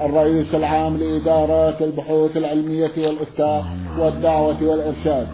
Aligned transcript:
الرئيس 0.00 0.54
العام 0.54 0.96
لإدارات 0.96 1.82
البحوث 1.82 2.36
العلمية 2.36 2.92
والإفتاء 2.96 3.64
والدعوة 3.98 4.62
والإرشاد. 4.62 5.28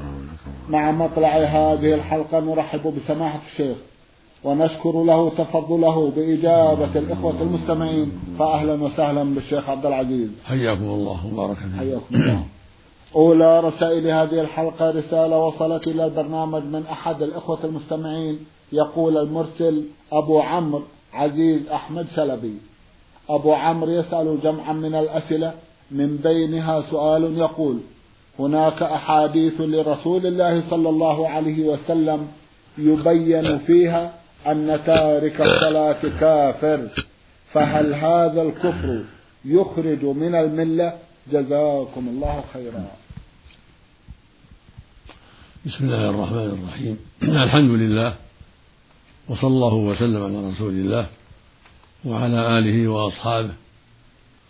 مع 0.68 0.90
مطلع 0.90 1.36
هذه 1.36 1.94
الحلقة 1.94 2.40
نرحب 2.40 2.94
بسماحة 2.94 3.40
الشيخ 3.52 3.76
ونشكر 4.44 5.02
له 5.02 5.30
تفضله 5.30 6.10
بإجابة 6.10 6.90
الإخوة 6.96 7.42
المستمعين. 7.42 8.12
فأهلا 8.38 8.82
وسهلا 8.82 9.34
بالشيخ 9.34 9.70
عبد 9.70 9.86
العزيز. 9.86 10.30
حياكم 10.44 10.84
الله 10.84 11.26
وبارك 11.26 11.56
فيكم. 11.56 11.78
حياكم 11.78 12.14
الله. 12.14 12.42
أولى 13.16 13.60
رسائل 13.60 14.06
هذه 14.06 14.40
الحلقة 14.40 14.90
رسالة 14.90 15.38
وصلت 15.38 15.88
إلى 15.88 16.04
البرنامج 16.04 16.62
من 16.64 16.82
أحد 16.92 17.22
الإخوة 17.22 17.58
المستمعين 17.64 18.38
يقول 18.72 19.18
المرسل 19.18 19.84
أبو 20.12 20.40
عمرو 20.40 20.82
عزيز 21.12 21.68
أحمد 21.68 22.06
شلبي. 22.16 22.56
أبو 23.28 23.54
عمرو 23.54 23.90
يسأل 23.90 24.38
جمعا 24.42 24.72
من 24.72 24.94
الأسئلة 24.94 25.54
من 25.90 26.16
بينها 26.16 26.84
سؤال 26.90 27.38
يقول 27.38 27.78
هناك 28.38 28.82
أحاديث 28.82 29.60
لرسول 29.60 30.26
الله 30.26 30.62
صلى 30.70 30.88
الله 30.88 31.28
عليه 31.28 31.64
وسلم 31.64 32.28
يبين 32.78 33.58
فيها 33.58 34.14
أن 34.46 34.80
تارك 34.86 35.40
الصلاة 35.40 36.02
كافر 36.20 36.88
فهل 37.52 37.94
هذا 37.94 38.42
الكفر 38.42 39.04
يخرج 39.44 40.04
من 40.04 40.34
الملة؟ 40.34 40.92
جزاكم 41.32 42.08
الله 42.08 42.44
خيرا. 42.52 42.86
بسم 45.66 45.84
الله 45.84 46.10
الرحمن 46.10 46.58
الرحيم. 46.58 46.98
الحمد 47.46 47.70
لله 47.70 48.14
وصلى 49.28 49.48
الله 49.48 49.74
وسلم 49.74 50.22
على 50.22 50.50
رسول 50.50 50.72
الله. 50.72 51.06
وعلى 52.04 52.58
آله 52.58 52.88
وأصحابه 52.88 53.54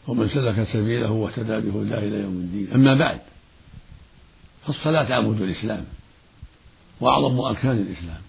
ومن 0.07 0.29
سلك 0.29 0.69
سبيله 0.73 1.11
واهتدى 1.11 1.61
بهداه 1.61 1.99
إلى 1.99 2.21
يوم 2.21 2.33
الدين. 2.33 2.73
أما 2.75 2.95
بعد 2.95 3.21
فالصلاة 4.67 5.15
عمود 5.15 5.41
الإسلام 5.41 5.85
وأعظم 7.01 7.41
أركان 7.41 7.77
الإسلام 7.77 8.21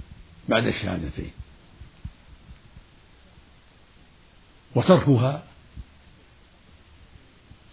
بعد 0.49 0.67
الشهادتين. 0.67 1.31
وتركها 4.75 5.43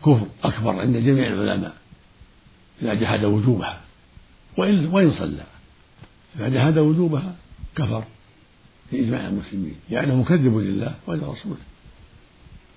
كفر 0.01 0.27
أكبر 0.45 0.81
عند 0.81 0.97
جميع 0.97 1.27
العلماء 1.27 1.77
إذا 2.83 2.95
جحد 2.95 3.25
وجوبها. 3.25 3.81
وإن 4.56 4.87
وإن 4.87 5.12
صلى. 5.12 5.45
إذا 6.37 6.48
جحد 6.48 6.78
وجوبها 6.78 7.34
كفر. 7.77 8.05
في 8.91 9.00
إجماع 9.00 9.28
المسلمين 9.28 9.77
لأنه 9.91 10.16
مكذب 10.16 10.56
لله 10.56 10.94
ولرسوله. 11.06 11.56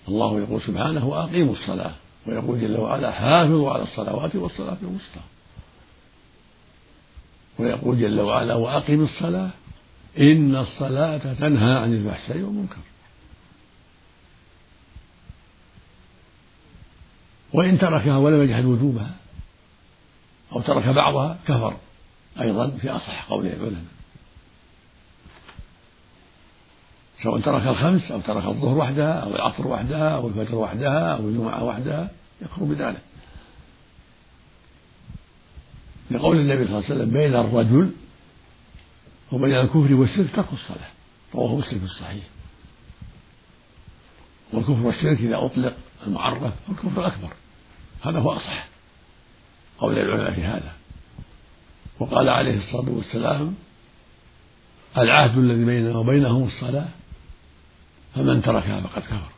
الله 0.07 0.39
يقول 0.39 0.61
سبحانه 0.61 1.07
وأقيموا 1.07 1.53
الصلاة 1.53 1.91
ويقول 2.27 2.61
جل 2.61 2.77
وعلا 2.77 3.11
حافظوا 3.11 3.71
على 3.71 3.83
الصلوات 3.83 4.35
والصلاة 4.35 4.77
الوسطى. 4.81 5.21
ويقول 7.59 7.99
جل 7.99 8.21
وعلا 8.21 8.55
وأقم 8.55 9.03
الصلاة 9.03 9.49
إن 10.19 10.55
الصلاة 10.55 11.33
تنهى 11.33 11.73
عن 11.73 11.93
الفحشاء 11.93 12.37
والمنكر. 12.37 12.77
وإن 17.53 17.79
تركها 17.79 18.17
ولم 18.17 18.41
يجحد 18.41 18.65
وجوبها 18.65 19.15
أو 20.51 20.61
ترك 20.61 20.87
بعضها 20.87 21.37
كفر. 21.47 21.77
أيضا 22.41 22.69
في 22.69 22.89
أصح 22.89 23.25
قول 23.29 23.47
العلماء. 23.47 23.92
سواء 27.23 27.41
ترك 27.41 27.67
الخمس 27.67 28.11
أو 28.11 28.19
ترك 28.19 28.45
الظهر 28.45 28.77
وحدها 28.77 29.13
أو 29.13 29.35
العصر 29.35 29.67
وحدها 29.67 30.15
أو 30.15 30.27
الفجر 30.27 30.55
وحدها 30.55 31.15
أو 31.15 31.29
الجمعة 31.29 31.63
وحدها 31.63 32.09
يكفر 32.41 32.63
بذلك. 32.63 33.01
لقول 36.11 36.37
النبي 36.37 36.65
صلى 36.65 36.77
الله 36.77 36.85
عليه 36.89 36.95
وسلم 36.95 37.09
بين 37.09 37.35
الرجل 37.35 37.91
وبين 39.31 39.55
الكفر 39.55 39.93
والشرك 39.93 40.27
ترك 40.35 40.53
الصلاة 40.53 40.89
رواه 41.35 41.55
مسلم 41.55 41.79
في 41.79 41.85
الصحيح. 41.85 42.23
والكفر 44.53 44.85
والشرك 44.85 45.17
إذا 45.19 45.45
أطلق 45.45 45.75
المعرف 46.07 46.53
فالكفر 46.67 47.01
الأكبر 47.01 47.33
هذا 48.01 48.19
هو 48.19 48.31
أصح 48.31 48.67
قول 49.77 49.97
العلماء 49.97 50.31
في 50.31 50.43
هذا. 50.43 50.71
وقال 51.99 52.29
عليه 52.29 52.57
الصلاة 52.57 52.89
والسلام 52.89 53.55
العهد 54.97 55.37
الذي 55.37 55.65
بيننا 55.65 55.97
وبينهم 55.97 56.47
الصلاة 56.47 56.87
فمن 58.15 58.41
تركها 58.41 58.81
فقد 58.81 59.01
كفر. 59.01 59.31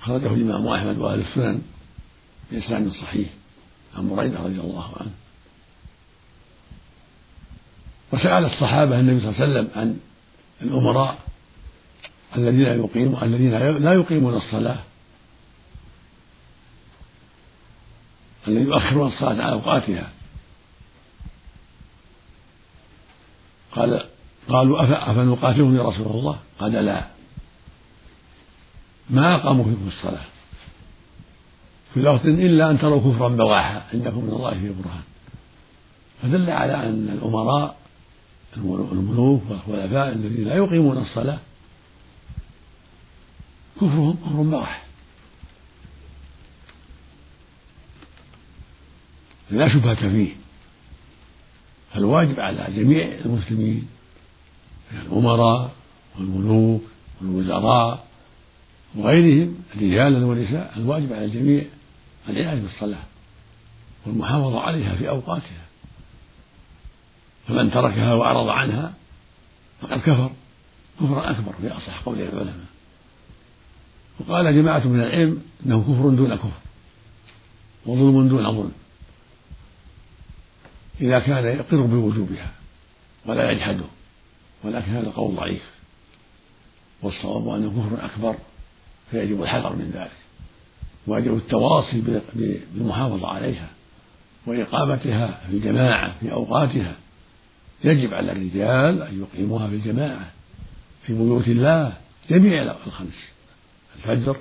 خرجه 0.00 0.34
الإمام 0.34 0.66
أحمد 0.68 0.98
وأهل 0.98 1.20
السنن 1.20 1.62
بإسناد 2.50 2.88
صحيح. 2.88 3.28
عن 3.96 4.08
بريدة 4.08 4.38
رضي 4.38 4.60
الله 4.60 4.92
عنه. 5.00 5.10
وسأل 8.12 8.44
الصحابة 8.44 9.00
النبي 9.00 9.20
صلى 9.20 9.30
الله 9.30 9.40
عليه 9.40 9.52
وسلم 9.52 9.68
عن 9.76 9.98
الأمراء 10.62 11.18
الذين 12.36 12.84
يقيم 12.84 13.16
الذين 13.22 13.58
لا 13.84 13.92
يقيمون 13.92 14.34
الصلاة. 14.34 14.78
الذين 18.48 18.66
يؤخرون 18.66 19.08
الصلاة 19.08 19.30
عن 19.30 19.40
أوقاتها. 19.40 20.10
قال 23.72 24.06
قالوا 24.48 24.82
أفنقاتلهم 25.10 25.76
يا 25.76 25.82
رسول 25.82 26.06
الله؟ 26.06 26.38
قال 26.58 26.72
لا. 26.72 27.13
ما 29.10 29.34
أقاموا 29.34 29.64
فيكم 29.64 29.88
الصلاة. 29.88 30.24
في 31.94 32.00
لفظ 32.00 32.26
إلا 32.26 32.70
أن 32.70 32.78
تروا 32.78 33.12
كفرا 33.12 33.28
بواحا 33.28 33.82
عندكم 33.94 34.24
من 34.24 34.30
الله 34.30 34.50
في 34.50 34.68
برهان 34.68 35.02
فدل 36.22 36.50
على 36.50 36.74
أن 36.74 37.08
الأمراء 37.08 37.76
الملوك 38.56 39.42
والخلفاء 39.50 40.12
الذين 40.12 40.48
لا 40.48 40.56
يقيمون 40.56 40.98
الصلاة 40.98 41.38
كفرهم 43.76 44.16
كفر 44.26 44.42
بواح 44.42 44.84
لا 49.50 49.68
شبهة 49.68 49.94
فيه. 49.94 50.32
فالواجب 51.92 52.40
على 52.40 52.66
جميع 52.76 53.08
المسلمين 53.24 53.88
الأمراء 54.92 55.72
والملوك 56.18 56.82
والوزراء 57.20 58.06
وغيرهم 58.96 59.56
رجالا 59.76 60.26
ونساء 60.26 60.72
الواجب 60.76 61.12
على 61.12 61.24
الجميع 61.24 61.64
العناية 62.28 62.60
بالصلاة 62.60 63.02
والمحافظة 64.06 64.60
عليها 64.60 64.94
في 64.94 65.08
أوقاتها. 65.08 65.64
فمن 67.48 67.70
تركها 67.70 68.14
وأعرض 68.14 68.48
عنها 68.48 68.94
فقد 69.80 70.00
كفر. 70.00 70.30
كفرا 71.00 71.30
أكبر 71.30 71.52
في 71.60 71.68
أصح 71.68 72.02
قول 72.02 72.20
العلماء. 72.20 72.64
وقال 74.20 74.54
جماعة 74.54 74.86
من 74.86 75.00
العلم 75.00 75.42
أنه 75.66 75.82
كفر 75.82 76.08
دون 76.08 76.34
كفر 76.34 76.60
وظلم 77.86 78.28
دون 78.28 78.52
ظلم 78.52 78.72
إذا 81.00 81.18
كان 81.18 81.44
يقر 81.44 81.80
بوجوبها 81.80 82.52
ولا 83.26 83.50
يجحده 83.50 83.84
ولكن 84.64 84.92
هذا 84.92 85.10
قول 85.10 85.34
ضعيف. 85.36 85.70
والصواب 87.02 87.48
أنه 87.48 87.70
كفر 87.70 88.04
أكبر 88.04 88.36
فيجب 89.10 89.42
الحذر 89.42 89.72
من 89.72 89.90
ذلك 89.94 90.24
ويجب 91.06 91.36
التواصي 91.36 92.02
بالمحافظة 92.34 93.28
عليها 93.28 93.68
وإقامتها 94.46 95.40
في 95.46 95.56
الجماعة 95.56 96.14
في 96.20 96.32
أوقاتها. 96.32 96.96
يجب 97.84 98.14
على 98.14 98.32
الرجال 98.32 99.02
أن 99.02 99.20
يقيموها 99.20 99.68
في 99.68 99.74
الجماعة 99.74 100.30
في 101.02 101.12
بيوت 101.12 101.48
الله 101.48 101.92
جميع 102.30 102.62
الخمس 102.86 103.28
الفجر 103.96 104.36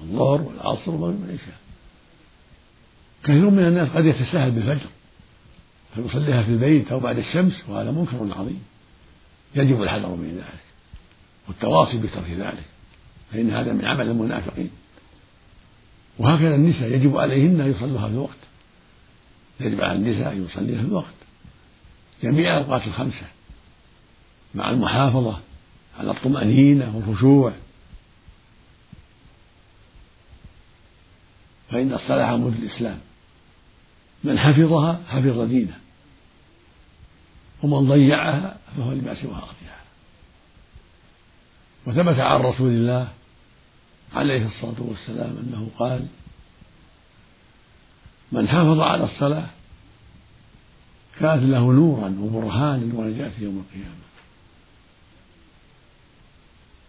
والظهر 0.00 0.42
والعصر 0.42 0.90
والمغرب 0.90 1.20
والعشاء. 1.20 1.58
كثير 3.24 3.50
من 3.50 3.64
الناس 3.64 3.88
قد 3.88 4.06
يتساهل 4.06 4.50
بالفجر 4.50 4.88
فيصليها 5.94 6.42
في 6.42 6.50
البيت 6.50 6.92
أو 6.92 7.00
بعد 7.00 7.18
الشمس 7.18 7.62
وهذا 7.68 7.90
منكر 7.90 8.38
عظيم. 8.40 8.62
يجب 9.54 9.82
الحذر 9.82 10.08
من 10.08 10.34
ذلك 10.36 10.64
والتواصي 11.48 11.98
بترك 11.98 12.30
ذلك. 12.30 12.64
فإن 13.32 13.50
هذا 13.50 13.72
من 13.72 13.84
عمل 13.84 14.08
المنافقين. 14.08 14.70
وهكذا 16.18 16.54
النساء 16.54 16.88
يجب 16.88 17.16
عليهن 17.16 17.60
أن 17.60 17.70
يصلوها 17.70 18.08
في 18.08 18.12
الوقت. 18.14 18.36
يجب 19.60 19.80
على 19.80 19.98
النساء 19.98 20.32
أن 20.32 20.44
يصلين 20.44 20.80
في 20.80 20.86
الوقت. 20.86 21.14
جميع 22.22 22.58
الأوقات 22.58 22.86
الخمسة. 22.86 23.26
مع 24.54 24.70
المحافظة 24.70 25.40
على 25.98 26.10
الطمأنينة 26.10 26.96
والخشوع. 26.96 27.52
فإن 31.70 31.92
الصلاة 31.92 32.24
عمود 32.24 32.54
الإسلام. 32.62 32.98
من 34.24 34.38
حفظها 34.38 35.00
حفظ 35.08 35.40
دينه. 35.40 35.78
ومن 37.62 37.88
ضيعها 37.88 38.56
فهو 38.76 38.92
لما 38.92 39.14
سواها 39.14 39.44
أضيعها 39.44 39.84
وثبت 41.86 42.20
عن 42.20 42.40
رسول 42.40 42.68
الله 42.68 43.08
عليه 44.14 44.46
الصلاة 44.46 44.74
والسلام 44.78 45.36
أنه 45.36 45.68
قال 45.78 46.06
من 48.32 48.48
حافظ 48.48 48.80
على 48.80 49.04
الصلاة 49.04 49.46
كانت 51.20 51.42
له 51.42 51.72
نورا 51.72 52.16
وبرهانا 52.20 52.94
ونجاة 52.94 53.32
يوم 53.38 53.64
القيامة. 53.66 54.10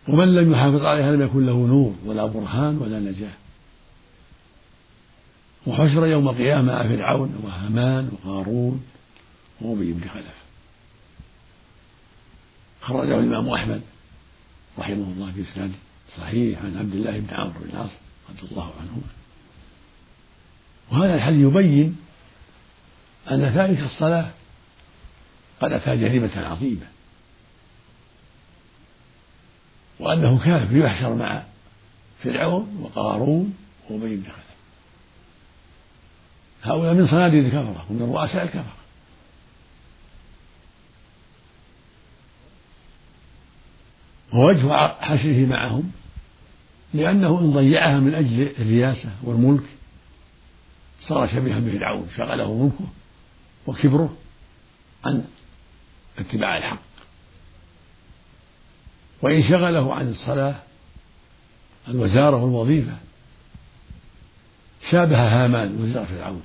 ومن 0.07 0.35
لم 0.35 0.51
يحافظ 0.51 0.85
عليها 0.85 1.11
لم 1.11 1.21
يكن 1.21 1.45
له 1.45 1.67
نور 1.67 1.95
ولا 2.05 2.25
برهان 2.25 2.77
ولا 2.77 2.99
نجاة. 2.99 3.33
وحشر 5.67 6.05
يوم 6.05 6.29
القيامة 6.29 6.73
مع 6.73 6.83
فرعون 6.83 7.35
وهامان 7.43 8.11
وقارون 8.11 8.83
وأبي 9.61 9.93
بن 9.93 10.09
خلف. 10.09 10.41
خرجه 12.81 13.19
الإمام 13.19 13.49
أحمد 13.49 13.81
رحمه 14.79 15.11
الله 15.11 15.31
في 15.31 15.41
إسناد 15.41 15.71
صحيح 16.17 16.59
عن 16.59 16.77
عبد 16.77 16.93
الله 16.93 17.19
بن 17.19 17.35
عمرو 17.35 17.59
بن 17.59 17.69
العاص 17.69 17.89
رضي 18.29 18.51
الله 18.51 18.73
عنهما. 18.79 19.01
وهذا 20.91 21.15
الحديث 21.15 21.41
يبين 21.41 21.97
أن 23.31 23.53
تارك 23.53 23.79
الصلاة 23.79 24.31
قد 25.61 25.71
أتى 25.71 25.97
جريمة 25.97 26.31
عظيمة 26.35 26.85
وأنه 29.99 30.45
كافر 30.45 30.77
يحشر 30.77 31.15
مع 31.15 31.43
فرعون 32.23 32.77
وقارون 32.81 33.57
وأبي 33.89 34.15
بن 34.15 34.23
خلف. 34.23 34.51
هؤلاء 36.63 36.93
من 36.93 37.07
صناديد 37.07 37.45
الكفرة 37.45 37.85
ومن 37.89 38.01
رؤساء 38.01 38.43
الكفرة. 38.43 38.75
ووجه 44.33 44.87
حشره 45.01 45.45
معهم 45.45 45.91
لأنه 46.93 47.39
إن 47.39 47.51
ضيعها 47.51 47.99
من 47.99 48.15
أجل 48.15 48.41
الرياسة 48.59 49.09
والملك 49.23 49.63
صار 51.01 51.27
شبيها 51.27 51.59
بفرعون 51.59 52.07
شغله 52.17 52.53
ملكه 52.53 52.91
وكبره 53.67 54.17
عن 55.05 55.23
اتباع 56.19 56.57
الحق. 56.57 56.81
وإن 59.21 59.43
شغله 59.43 59.93
عن 59.93 60.09
الصلاة 60.09 60.55
الوزارة 61.87 62.43
والوظيفة 62.43 62.93
شابه 64.91 65.17
هامان 65.17 65.81
وزير 65.81 66.05
فرعون. 66.05 66.43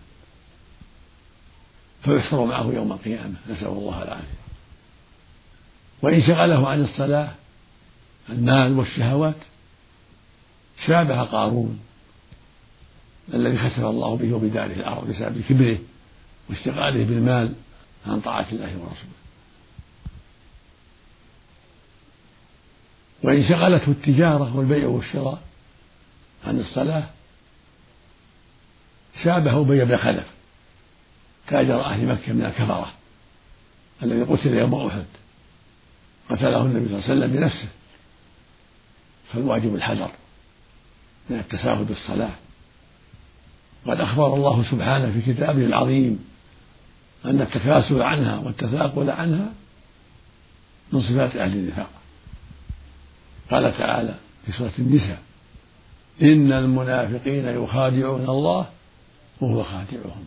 فيحشر 2.05 2.45
معه 2.45 2.73
يوم 2.75 2.93
القيامة 2.93 3.35
نسأل 3.51 3.67
الله 3.67 4.03
العافية. 4.03 4.37
وإن 6.03 6.23
شغله 6.23 6.69
عن 6.69 6.85
الصلاة 6.85 7.31
المال 8.29 8.79
والشهوات 8.79 9.37
شابه 10.87 11.23
قارون 11.23 11.81
الذي 13.34 13.58
خسف 13.58 13.84
الله 13.84 14.17
به 14.17 14.32
وبداره 14.32 14.73
الأرض 14.73 15.08
بسبب 15.08 15.43
كبره 15.49 15.78
واشتغاله 16.50 17.05
بالمال 17.05 17.55
عن 18.06 18.20
طاعة 18.20 18.46
الله 18.52 18.76
ورسوله. 18.78 19.17
وإن 23.23 23.49
شغلته 23.49 23.90
التجارة 23.90 24.56
والبيع 24.56 24.87
والشراء 24.88 25.43
عن 26.46 26.61
الصلاة 26.61 27.05
شابه 29.25 29.61
أبي 29.61 29.84
بن 29.84 29.96
خلف 29.96 30.26
تاجر 31.49 31.84
أهل 31.84 32.06
مكة 32.06 32.32
من 32.32 32.44
الكفرة 32.44 32.93
الذي 34.02 34.23
قتل 34.23 34.55
يوم 34.55 34.75
أحد 34.87 35.05
قتله 36.31 36.62
النبي 36.62 36.87
صلى 36.88 36.99
الله 36.99 37.05
عليه 37.05 37.14
وسلم 37.14 37.32
بنفسه 37.32 37.69
فالواجب 39.32 39.75
الحذر. 39.75 40.11
من 41.31 41.38
التساهل 41.38 41.84
بالصلاة. 41.84 42.34
وقد 43.87 44.00
أخبر 44.00 44.34
الله 44.34 44.64
سبحانه 44.70 45.12
في 45.12 45.32
كتابه 45.32 45.64
العظيم 45.64 46.25
أن 47.25 47.40
التكاسل 47.40 48.02
عنها 48.02 48.38
والتثاقل 48.38 49.11
عنها 49.11 49.52
من 50.93 51.00
صفات 51.00 51.37
أهل 51.37 51.52
النفاق. 51.52 51.90
قال 53.50 53.78
تعالى 53.78 54.14
في 54.46 54.52
سورة 54.52 54.73
النساء 54.78 55.19
إن 56.23 56.52
المنافقين 56.52 57.46
يخادعون 57.46 58.25
الله 58.25 58.67
وهو 59.40 59.62
خادعهم. 59.62 60.25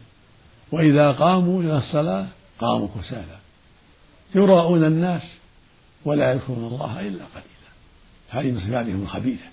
وإذا 0.71 1.11
قاموا 1.11 1.63
إلى 1.63 1.77
الصلاة 1.77 2.27
قاموا 2.59 2.87
كسالى. 2.99 3.37
يراءون 4.35 4.83
الناس 4.83 5.21
ولا 6.05 6.31
يذكرون 6.31 6.67
الله 6.73 6.99
إلا 6.99 7.23
قليلا. 7.35 7.69
هذه 8.29 8.51
من 8.51 8.59
صفاتهم 8.59 9.01
الخبيثة. 9.01 9.45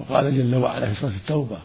وقال 0.00 0.36
جل 0.36 0.54
وعلا 0.54 0.94
في 0.94 1.00
سورة 1.00 1.10
التوبة 1.10 1.58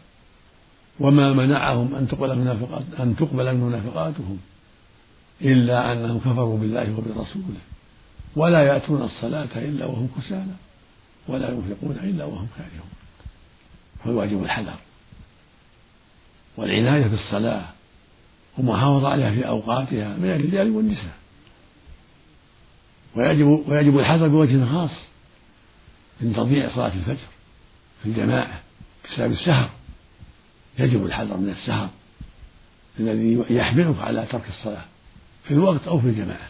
وما 0.99 1.33
منعهم 1.33 1.95
أن 1.95 2.07
تقبل 2.07 2.35
منافقات 2.35 2.83
أن 2.99 3.15
تقبل 3.15 3.57
منافقاتهم 3.57 4.37
إلا 5.41 5.93
أنهم 5.93 6.19
كفروا 6.19 6.57
بالله 6.57 6.97
وبرسوله 6.97 7.61
ولا 8.35 8.63
يأتون 8.63 9.01
الصلاة 9.01 9.49
إلا 9.55 9.85
وهم 9.85 10.09
كسالى 10.17 10.55
ولا 11.27 11.49
ينفقون 11.49 11.97
إلا 12.03 12.25
وهم 12.25 12.47
كارهون. 12.57 12.89
فالواجب 14.03 14.43
الحذر. 14.43 14.77
والعناية 16.57 17.07
بالصلاة 17.07 17.65
والمحافظة 18.57 19.09
عليها 19.09 19.31
في 19.31 19.47
أوقاتها 19.47 20.17
من 20.17 20.31
الرجال 20.31 20.71
والنساء. 20.71 21.15
ويجب 23.15 23.63
ويجب 23.67 23.99
الحذر 23.99 24.27
بوجه 24.27 24.65
خاص 24.65 24.91
من 26.21 26.33
تضييع 26.33 26.69
صلاة 26.69 26.93
الفجر. 26.93 27.27
في 28.05 28.11
الجماعة 28.11 28.61
بسبب 29.05 29.31
السهر. 29.31 29.69
يجب 30.79 31.05
الحذر 31.05 31.37
من 31.37 31.49
السهر 31.49 31.89
الذي 32.99 33.45
يحملك 33.49 33.99
على 33.99 34.25
ترك 34.25 34.49
الصلاة 34.49 34.85
في 35.43 35.53
الوقت 35.53 35.87
أو 35.87 35.99
في 36.01 36.07
الجماعة. 36.07 36.49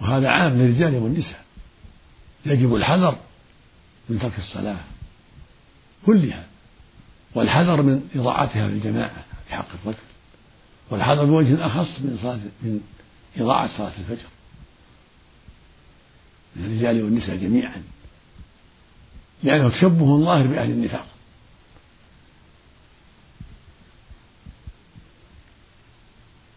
وهذا 0.00 0.28
عام 0.28 0.52
للرجال 0.58 0.94
والنساء. 0.94 1.44
يجب 2.46 2.74
الحذر 2.74 3.18
من 4.08 4.18
ترك 4.18 4.38
الصلاة 4.38 4.80
كلها 6.06 6.44
والحذر 7.34 7.82
من 7.82 8.08
إضاعتها 8.14 8.68
في 8.68 8.74
الجماعة 8.74 9.24
في 9.48 9.54
حق 9.54 9.68
الرجل 9.82 9.98
والحذر 10.90 11.24
بوجه 11.24 11.66
أخص 11.66 12.00
من 12.00 12.18
صلاة 12.22 12.38
من 12.62 12.80
إضاعة 13.36 13.76
صلاة 13.78 13.92
الفجر. 13.98 14.28
من 16.56 16.64
الرجال 16.64 17.02
والنساء 17.02 17.36
جميعا. 17.36 17.82
لأنه 19.42 19.68
تشبه 19.68 20.24
ظاهر 20.24 20.46
بأهل 20.46 20.70
النفاق. 20.70 21.06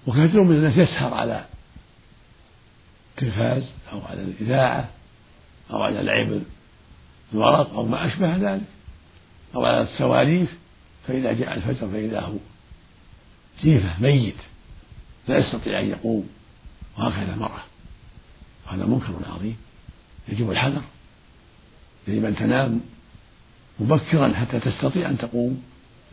وكثير 0.08 0.44
من 0.44 0.56
الناس 0.56 0.78
يسهر 0.78 1.14
على 1.14 1.46
التلفاز 3.12 3.64
أو 3.92 4.02
على 4.02 4.22
الإذاعة 4.22 4.90
أو 5.72 5.84
على 5.84 6.04
لعب 6.04 6.42
الورق 7.34 7.74
أو 7.74 7.86
ما 7.86 8.06
أشبه 8.06 8.36
ذلك 8.36 8.64
أو 9.56 9.66
على 9.66 9.82
السواليف 9.82 10.58
فإذا 11.08 11.34
جاء 11.34 11.54
الفجر 11.54 11.90
فإذا 11.90 12.20
هو 12.20 12.38
جيفة 13.62 14.02
ميت 14.02 14.38
لا 15.28 15.38
يستطيع 15.38 15.80
أن 15.80 15.90
يقوم 15.90 16.30
وهكذا 16.98 17.34
المرأة. 17.34 17.64
هذا 18.68 18.86
منكر 18.86 19.14
عظيم. 19.36 19.58
يجب 20.28 20.52
الحذر. 20.52 20.82
يجب 22.10 22.26
أن 22.26 22.36
تنام 22.36 22.82
مبكرا 23.80 24.34
حتى 24.34 24.60
تستطيع 24.60 25.10
أن 25.10 25.18
تقوم 25.18 25.64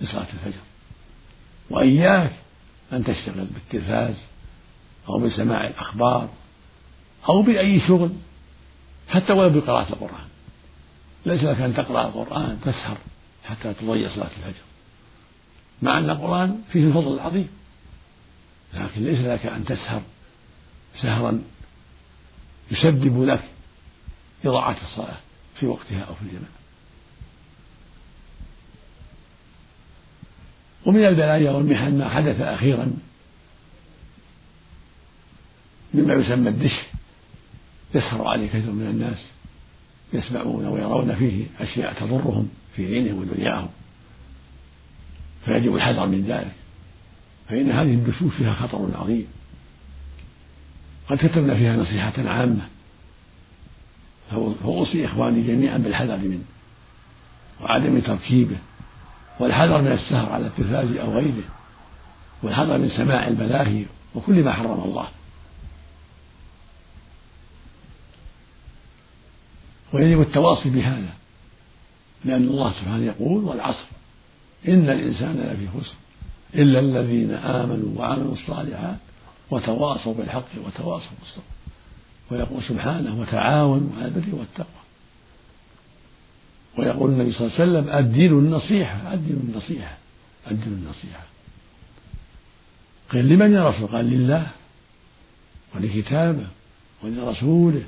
لصلاة 0.01 0.27
الفجر. 0.33 0.61
وإياك 1.71 2.33
أن 2.93 3.05
تشتغل 3.05 3.45
بالتلفاز 3.45 4.15
أو 5.09 5.19
بسماع 5.19 5.67
الأخبار 5.67 6.29
أو 7.29 7.43
بأي 7.43 7.81
شغل 7.81 8.11
حتى 9.09 9.33
ولو 9.33 9.61
بقراءة 9.61 9.93
القرآن. 9.93 10.27
ليس 11.27 11.43
لك 11.43 11.61
أن 11.61 11.75
تقرأ 11.75 12.07
القرآن 12.07 12.59
تسهر 12.65 12.97
حتى 13.45 13.75
تضيع 13.75 14.09
صلاة 14.09 14.31
الفجر. 14.37 14.63
مع 15.83 15.99
أن 15.99 16.11
القرآن 16.11 16.63
فيه 16.73 16.85
الفضل 16.85 17.15
العظيم 17.15 17.49
لكن 18.75 19.05
ليس 19.05 19.19
لك 19.19 19.47
أن 19.47 19.65
تسهر 19.65 20.03
سهرا 21.03 21.43
يسبب 22.71 23.25
لك 23.25 23.43
إضاعة 24.45 24.77
الصلاة. 24.83 25.26
في 25.61 25.67
وقتها 25.67 26.01
أو 26.01 26.15
في 26.15 26.23
الجماعة 26.23 26.57
ومن 30.87 31.05
البلايا 31.05 31.51
والمحن 31.51 31.99
ما 31.99 32.09
حدث 32.09 32.41
أخيرا 32.41 32.93
مما 35.95 36.15
يسمى 36.15 36.49
الدش. 36.49 36.75
يسهر 37.95 38.29
عليه 38.29 38.49
كثير 38.49 38.71
من 38.71 38.87
الناس 38.87 39.27
يسمعون 40.13 40.67
ويرون 40.67 41.15
فيه 41.15 41.47
أشياء 41.61 41.93
تضرهم 41.93 42.49
في 42.77 42.87
دينهم 42.87 43.19
ودنياهم. 43.19 43.69
فيجب 45.45 45.77
الحذر 45.77 46.07
من 46.07 46.25
ذلك. 46.25 46.53
فإن 47.49 47.71
هذه 47.71 47.95
الدشوش 47.95 48.35
فيها 48.35 48.53
خطر 48.53 48.91
عظيم. 48.95 49.27
قد 51.09 51.19
كتبنا 51.19 51.55
فيها 51.55 51.77
نصيحة 51.77 52.29
عامة. 52.29 52.69
فأوصي 54.31 55.05
إخواني 55.05 55.43
جميعا 55.43 55.79
بالحذر 55.79 56.17
منه 56.17 56.45
وعدم 57.63 58.01
تركيبه 58.01 58.57
والحذر 59.41 59.83
من 59.83 59.93
السهر 59.93 60.33
على 60.33 60.47
التلفاز 60.47 60.97
أو 60.97 61.13
غيره 61.13 61.45
والحذر 62.43 62.79
من 62.79 62.89
سماع 62.89 63.29
البلاهي 63.29 63.85
وكل 64.15 64.45
ما 64.45 64.53
حرم 64.53 64.83
الله. 64.85 65.09
ويجب 69.93 70.21
التواصي 70.21 70.71
بهذا 70.71 71.15
لأن 72.25 72.43
الله 72.43 72.73
سبحانه 72.73 73.05
يقول 73.05 73.45
والعصر 73.45 73.87
إن 74.69 74.91
الإنسان 74.91 75.37
لفي 75.37 75.69
خسر 75.79 75.95
إلا 76.55 76.79
الذين 76.79 77.31
آمنوا 77.31 77.99
وعملوا 77.99 78.33
الصالحات 78.33 78.97
وتواصوا 79.51 80.15
بالحق 80.15 80.49
وتواصوا 80.67 81.17
بالصبر. 81.21 81.56
ويقول 82.31 82.63
سبحانه 82.63 83.21
وتعاونوا 83.21 83.91
على 83.97 84.07
البر 84.07 84.35
والتقوى. 84.35 84.83
ويقول 86.79 87.11
النبي 87.11 87.33
صلى 87.33 87.47
الله 87.47 87.61
عليه 87.61 87.71
وسلم 87.71 87.97
الدين 87.99 88.33
النصيحة 88.33 89.15
الدين 89.15 89.37
النصيحة 89.37 89.97
الدين 90.51 90.73
النصيحة. 90.73 91.27
قيل 93.11 93.29
لمن 93.29 93.53
يا 93.53 93.69
رسول؟ 93.69 93.89
قال 93.89 94.05
لله 94.05 94.47
ولكتابه 95.75 96.47
ولرسوله 97.03 97.83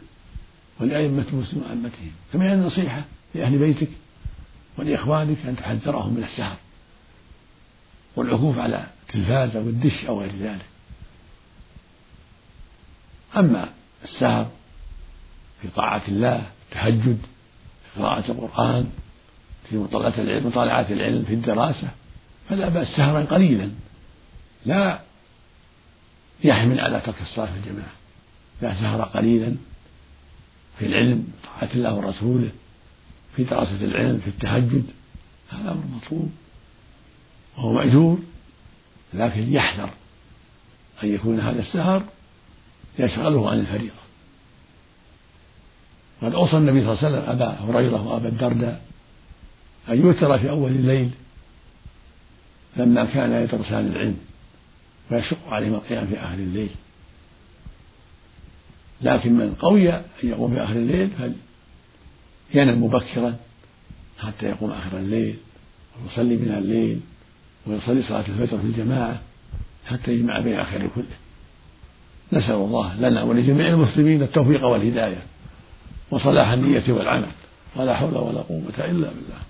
ولأئمة 0.80 1.24
المسلمين 1.32 1.66
وأئمتهم. 1.66 2.12
كما 2.32 2.44
هي 2.44 2.54
النصيحة 2.54 3.04
لأهل 3.34 3.58
بيتك 3.58 3.88
ولإخوانك 4.76 5.46
أن 5.46 5.56
تحذرهم 5.56 6.14
من 6.14 6.24
السهر 6.24 6.56
والعكوف 8.16 8.58
على 8.58 8.86
التلفاز 9.02 9.56
أو 9.56 9.62
الدش 9.62 10.04
أو 10.04 10.20
غير 10.20 10.32
ذلك. 10.40 10.66
أما 13.36 13.68
السهر 14.04 14.50
في 15.62 15.68
طاعة 15.68 16.02
الله 16.08 16.50
التهجد 16.68 17.18
في 17.94 18.00
قراءة 18.00 18.30
القرآن 18.30 18.90
في 19.70 19.76
مطالعة 19.76 20.14
العلم 20.18 20.46
مطالعة 20.46 20.86
العلم 20.90 21.24
في 21.24 21.34
الدراسة. 21.34 21.88
فلا 22.48 22.68
بأس 22.68 22.88
سهرا 22.88 23.20
قليلا. 23.20 23.70
لا 24.66 25.00
يحمل 26.44 26.80
على 26.80 27.00
ترك 27.00 27.22
الصلاة 27.22 27.46
في 27.46 27.58
الجماعة. 27.58 27.92
لا 28.62 28.74
سهر 28.74 29.02
قليلا 29.02 29.56
في 30.78 30.86
العلم 30.86 31.26
طاعة 31.44 31.70
الله 31.74 31.94
ورسوله 31.94 32.50
في 33.36 33.44
دراسة 33.44 33.84
العلم 33.84 34.18
في 34.18 34.28
التهجد. 34.28 34.84
هذا 35.50 35.70
أمر 35.70 35.82
مطلوب 35.96 36.30
وهو 37.56 37.72
مأجور 37.72 38.18
لكن 39.14 39.52
يحذر 39.52 39.90
أن 41.02 41.14
يكون 41.14 41.40
هذا 41.40 41.58
السهر 41.58 42.04
يشغله 42.98 43.50
عن 43.50 43.60
الفريضة. 43.60 44.08
قد 46.22 46.34
أوصى 46.34 46.56
النبي 46.56 46.80
صلى 46.80 46.92
الله 46.92 47.04
عليه 47.04 47.08
وسلم 47.08 47.30
أبا 47.30 47.46
هريرة 47.46 48.06
وأبا 48.06 48.28
الدرداء 48.28 48.82
أن 49.88 50.00
يوتر 50.00 50.38
في 50.38 50.50
أول 50.50 50.70
الليل 50.70 51.10
لما 52.76 53.04
كان 53.04 53.32
يدرسان 53.32 53.86
العلم 53.86 54.16
ويشق 55.10 55.48
عليهما 55.48 55.76
القيام 55.76 56.06
في 56.06 56.18
آخر 56.18 56.34
الليل. 56.34 56.70
لكن 59.02 59.32
من 59.32 59.54
قوي 59.54 59.92
أن 59.92 60.02
يقوم 60.22 60.54
في 60.54 60.62
آخر 60.64 60.72
الليل 60.72 61.10
فلينم 62.52 62.84
مبكرا 62.84 63.36
حتى 64.18 64.46
يقوم 64.46 64.70
آخر 64.70 64.98
الليل 64.98 65.36
ويصلي 66.02 66.36
من 66.36 66.54
الليل 66.58 67.00
ويصلي 67.66 68.02
صلاة 68.02 68.24
الفجر 68.28 68.58
في 68.58 68.64
الجماعة 68.64 69.20
حتى 69.86 70.12
يجمع 70.12 70.40
بين 70.40 70.60
الخير 70.60 70.88
كله. 70.94 71.04
نسأل 72.32 72.54
الله 72.54 73.00
لنا 73.00 73.22
ولجميع 73.22 73.68
المسلمين 73.68 74.22
التوفيق 74.22 74.66
والهداية 74.66 75.22
وصلاح 76.10 76.50
النية 76.50 76.82
والعمل. 76.88 77.26
ولا 77.76 77.94
حول 77.94 78.16
ولا 78.16 78.40
قوة 78.40 78.78
إلا 78.78 79.08
بالله. 79.08 79.40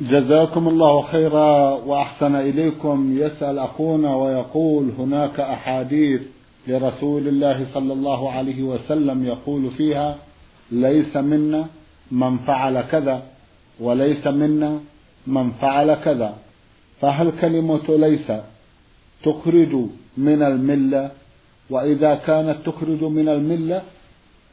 جزاكم 0.00 0.68
الله 0.68 1.02
خيرا 1.02 1.70
وأحسن 1.70 2.34
إليكم. 2.34 3.18
يسأل 3.18 3.58
أخونا 3.58 4.14
ويقول 4.14 4.90
هناك 4.98 5.40
أحاديث 5.40 6.20
لرسول 6.68 7.28
الله 7.28 7.66
صلى 7.74 7.92
الله 7.92 8.32
عليه 8.32 8.62
وسلم 8.62 9.26
يقول 9.26 9.70
فيها 9.70 10.16
ليس 10.70 11.16
منا 11.16 11.66
من 12.12 12.38
فعل 12.38 12.80
كذا 12.80 13.22
وليس 13.80 14.26
منا 14.26 14.78
من 15.26 15.50
فعل 15.50 15.94
كذا. 15.94 16.34
فهل 17.00 17.32
كلمة 17.40 17.88
ليس 17.88 18.32
تخرج 19.24 19.76
من 20.16 20.42
الملة؟ 20.42 21.10
وإذا 21.70 22.14
كانت 22.14 22.56
تخرج 22.66 23.04
من 23.04 23.28
الملة 23.28 23.82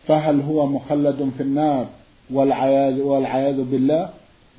فهل 0.07 0.41
هو 0.41 0.67
مخلد 0.67 1.31
في 1.37 1.43
النار 1.43 1.87
والعياذ 2.33 3.01
والعياذ 3.01 3.63
بالله؟ 3.63 4.09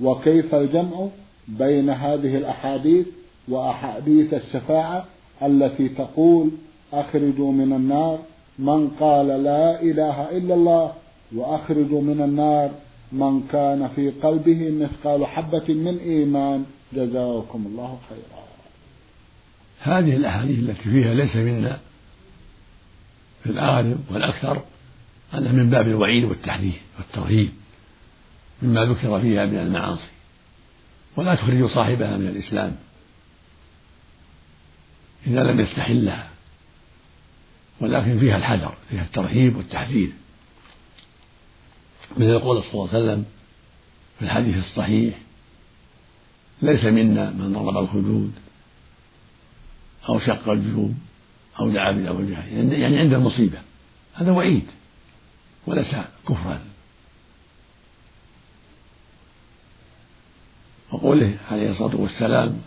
وكيف 0.01 0.55
الجمع 0.55 1.07
بين 1.49 1.91
هذه 1.91 2.37
الأحاديث 2.37 3.07
وأحاديث 3.49 4.35
الشفاعة 4.35 5.05
التي 5.43 5.89
تقول 5.89 6.51
أخرجوا 6.93 7.53
من 7.53 7.73
النار؟ 7.73 8.19
من 8.59 8.89
قال 8.89 9.27
لا 9.27 9.83
إله 9.83 10.31
إلا 10.31 10.55
الله 10.55 10.93
وأخرجوا 11.37 12.03
من 12.03 12.23
النار 12.23 12.71
من 13.13 13.43
كان 13.53 13.89
في 13.97 14.11
قلبه 14.11 14.71
مثقال 14.71 15.27
حبة 15.27 15.75
من 15.75 15.99
إيمان. 15.99 16.65
جزاكم 16.93 17.65
الله 17.67 17.99
خيرا. 18.09 18.47
هذه 19.81 20.17
الأحاديث 20.17 20.59
التي 20.59 20.83
فيها 20.83 21.15
ليس 21.15 21.37
منا 21.37 21.79
في 23.47 23.53
الأغلب 23.53 24.05
والأكثر 24.11 24.63
أنها 25.35 25.53
من 25.53 25.71
باب 25.71 25.89
الوعيد 25.89 26.25
والتحذير 26.25 26.81
والترهيب 26.99 27.51
مما 28.63 28.85
ذكر 28.85 29.21
فيها 29.21 29.47
من 29.47 29.59
المعاصي. 29.59 30.09
ولا 31.17 31.35
تخرج 31.35 31.67
صاحبها 31.71 32.17
من 32.17 32.27
الإسلام 32.27 32.77
إذا 35.27 35.45
لم 35.45 35.61
يستحلها 35.61 36.29
ولكن 37.81 38.19
فيها 38.19 38.37
الحذر 38.37 38.75
فيها 38.91 39.03
الترهيب 39.03 39.57
والتحذير. 39.57 40.11
مثل 42.17 42.31
يقول 42.31 42.63
صلى 42.63 42.73
الله 42.73 42.89
عليه 42.89 43.05
وسلم 43.05 43.25
في 44.19 44.25
الحديث 44.25 44.57
الصحيح 44.57 45.15
ليس 46.63 46.85
منا 46.85 47.31
من 47.31 47.53
ضرب 47.53 47.79
الخدود 47.79 48.33
أو 50.09 50.21
شق 50.21 50.49
الجيوب 50.49 50.95
أو 51.61 51.71
دعا 51.71 51.93
بالأوجاع 51.93 52.45
يعني 52.47 52.99
عند 52.99 53.13
المصيبة. 53.13 53.59
هذا 54.15 54.33
وعيد. 54.33 54.67
وليس 55.67 55.97
كفرا. 56.29 56.61
وقوله 60.93 61.39
عليه 61.51 61.71
الصلاة 61.71 61.97
والسلام 61.97 62.61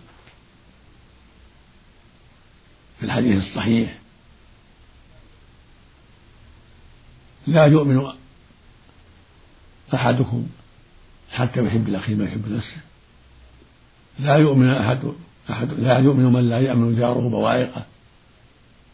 في 3.00 3.06
الحديث 3.06 3.44
الصحيح 3.48 3.98
لا 7.48 7.66
يؤمن 7.66 8.12
أحدكم 9.94 10.48
حتى 11.32 11.66
يحب 11.66 11.90
لأخيه 11.90 12.16
ما 12.16 12.26
يحب 12.26 12.52
نفسه. 12.52 12.78
لا 14.20 14.36
يؤمن 14.36 14.70
أحد 14.70 15.00
أحد 15.52 15.74
لا 15.74 15.98
يؤمن 15.98 16.34
من 16.34 16.50
لا 16.50 16.60
يأمن 16.60 16.96
جاره 16.96 17.30
بوائقه. 17.30 17.86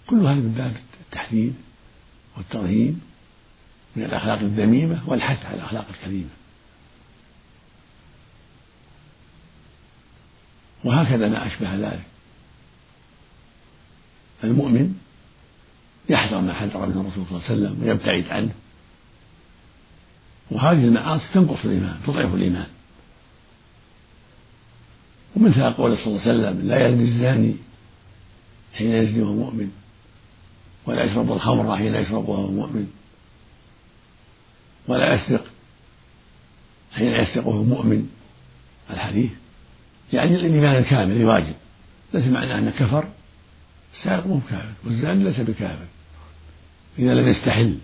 كل 0.07 0.15
هذا 0.15 0.33
من 0.33 0.53
باب 0.57 0.75
التحذير 1.01 1.53
والترهيب 2.37 2.99
من 3.95 4.03
الأخلاق 4.03 4.39
الذميمة 4.39 5.09
والحث 5.09 5.45
على 5.45 5.55
الأخلاق 5.55 5.85
الكريمة. 5.89 6.29
وهكذا 10.83 11.29
ما 11.29 11.47
أشبه 11.47 11.75
ذلك. 11.75 12.03
المؤمن 14.43 14.99
يحذر 16.09 16.41
ما 16.41 16.53
حذر 16.53 16.85
منه 16.85 17.01
الرسول 17.01 17.25
صلى 17.25 17.37
الله 17.37 17.43
عليه 17.49 17.53
وسلم 17.53 17.83
ويبتعد 17.83 18.27
عنه. 18.27 18.51
وهذه 20.51 20.85
المعاصي 20.85 21.25
تنقص 21.33 21.65
الإيمان 21.65 21.99
تضعف 22.07 22.33
الإيمان. 22.33 22.67
ومنها 25.35 25.69
قول 25.69 25.97
صلى 25.97 26.07
الله 26.07 26.21
عليه 26.21 26.31
وسلم 26.31 26.67
لا 26.67 26.87
يزني 26.87 27.03
الزاني 27.03 27.55
حين 28.73 28.91
يزني 28.91 29.21
وهو 29.21 29.33
مؤمن. 29.33 29.84
ولا 30.87 31.03
يشرب 31.03 31.31
الخمر 31.31 31.77
حين 31.77 31.95
يشرب 31.95 32.29
وهو 32.29 32.47
مؤمن 32.47 32.87
ولا 34.87 35.13
يسرق 35.13 35.45
حين 36.93 37.11
يسرق 37.11 37.47
وهو 37.47 37.63
مؤمن 37.63 38.09
الحديث 38.89 39.31
يعني 40.13 40.35
الإيمان 40.35 40.75
الكامل 40.75 41.15
الواجب. 41.15 41.53
ليس 42.13 42.25
معناه 42.25 42.57
أنه 42.57 42.71
كفر 42.71 43.07
السارق 43.95 44.27
مو 44.27 44.39
كافر 44.49 44.73
والزاني 44.85 45.23
ليس 45.23 45.39
بكافر. 45.39 45.85
إذا 46.99 47.13
لم 47.13 47.27
يستحل. 47.27 47.77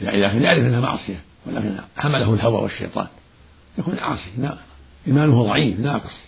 إذا 0.00 0.28
كان 0.28 0.42
يعرف 0.42 0.64
أنها 0.64 0.80
معصية 0.80 1.20
ولكن 1.46 1.76
حمله 1.96 2.34
الهوى 2.34 2.62
والشيطان 2.62 3.06
يكون 3.78 3.98
عاصي 3.98 4.30
إيمانه 5.06 5.42
ضعيف 5.42 5.80
ناقص. 5.80 6.22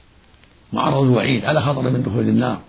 معرض 0.73 1.03
الوعيد 1.03 1.45
على 1.45 1.61
خطر 1.61 1.91
من 1.91 2.03
دخول 2.03 2.29
النار. 2.29 2.61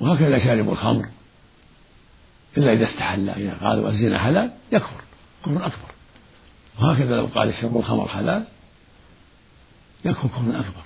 وهكذا 0.00 0.38
شارب 0.38 0.70
الخمر. 0.70 1.08
إلا 2.56 2.72
إذا 2.72 2.88
استحل 2.90 3.28
إذا 3.28 3.54
قالوا 3.62 3.88
الزنا 3.88 4.18
حلال 4.18 4.50
يكفر 4.72 5.00
كفر 5.46 5.66
أكبر. 5.66 5.88
وهكذا 6.80 7.16
لو 7.16 7.26
قال 7.26 7.54
شرب 7.54 7.76
الخمر 7.76 8.08
حلال 8.08 8.44
يكفر 10.04 10.28
كفر 10.28 10.60
أكبر. 10.60 10.82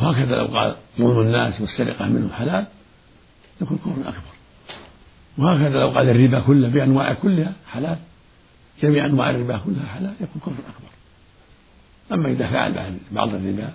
وهكذا 0.00 0.36
لو 0.36 0.46
قال 0.58 0.76
ظلم 0.98 1.20
الناس 1.20 1.60
والسرقة 1.60 2.08
منهم 2.08 2.30
حلال 2.32 2.66
يكون 3.60 3.78
كفر 3.78 4.08
أكبر. 4.08 4.34
وهكذا 5.38 5.80
لو 5.80 5.88
قال 5.90 6.08
الربا 6.08 6.40
كله 6.40 6.68
بأنواعه 6.68 7.14
كلها 7.14 7.52
حلال 7.72 7.98
جميع 8.82 9.06
أنواع 9.06 9.30
الربا 9.30 9.58
كلها 9.58 9.86
حلال 9.86 10.14
يكون 10.20 10.40
كفر 10.42 10.62
أكبر. 10.68 10.90
أما 12.12 12.28
إذا 12.28 12.50
فعل 12.50 12.98
بعض 13.12 13.34
الربا 13.34 13.72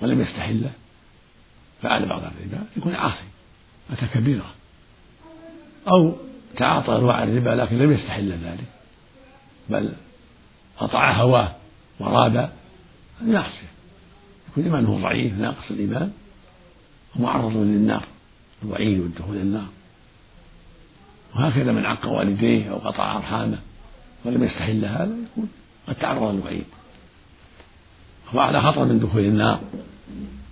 ولم 0.00 0.20
يستحله 0.20 0.70
فعل 1.82 2.06
بعض 2.06 2.22
الربا 2.22 2.64
يكون 2.76 2.94
عاصي 2.94 3.24
أتى 3.90 4.06
كبيرة. 4.06 4.46
أو 5.88 6.16
تعاطى 6.56 6.96
أنواع 6.96 7.22
الربا 7.22 7.50
لكن 7.50 7.78
لم 7.78 7.92
يستحل 7.92 8.32
ذلك 8.32 8.64
بل 9.68 9.92
قطع 10.78 11.12
هواه 11.12 11.52
وراب 12.00 12.36
هذه 12.36 12.50
معصية 13.22 13.68
يكون 14.50 14.64
إيمانه 14.64 15.00
ضعيف 15.02 15.38
ناقص 15.38 15.70
الإيمان. 15.70 16.12
ومعرض 17.16 17.56
للنار 17.56 18.04
الوعيد 18.62 19.00
والدخول 19.00 19.36
النار. 19.36 19.68
وهكذا 21.34 21.72
من 21.72 21.86
عق 21.86 22.06
والديه 22.06 22.70
أو 22.70 22.76
قطع 22.76 23.16
أرحامه 23.16 23.58
ولم 24.24 24.44
يستحل 24.44 24.84
هذا 24.84 25.16
يكون 25.32 25.48
قد 25.88 25.94
تعرض 25.94 26.34
للوعيد. 26.34 26.64
هو 28.34 28.40
على 28.40 28.60
خطر 28.60 28.84
من 28.84 28.98
دخول 28.98 29.22
النار. 29.22 29.60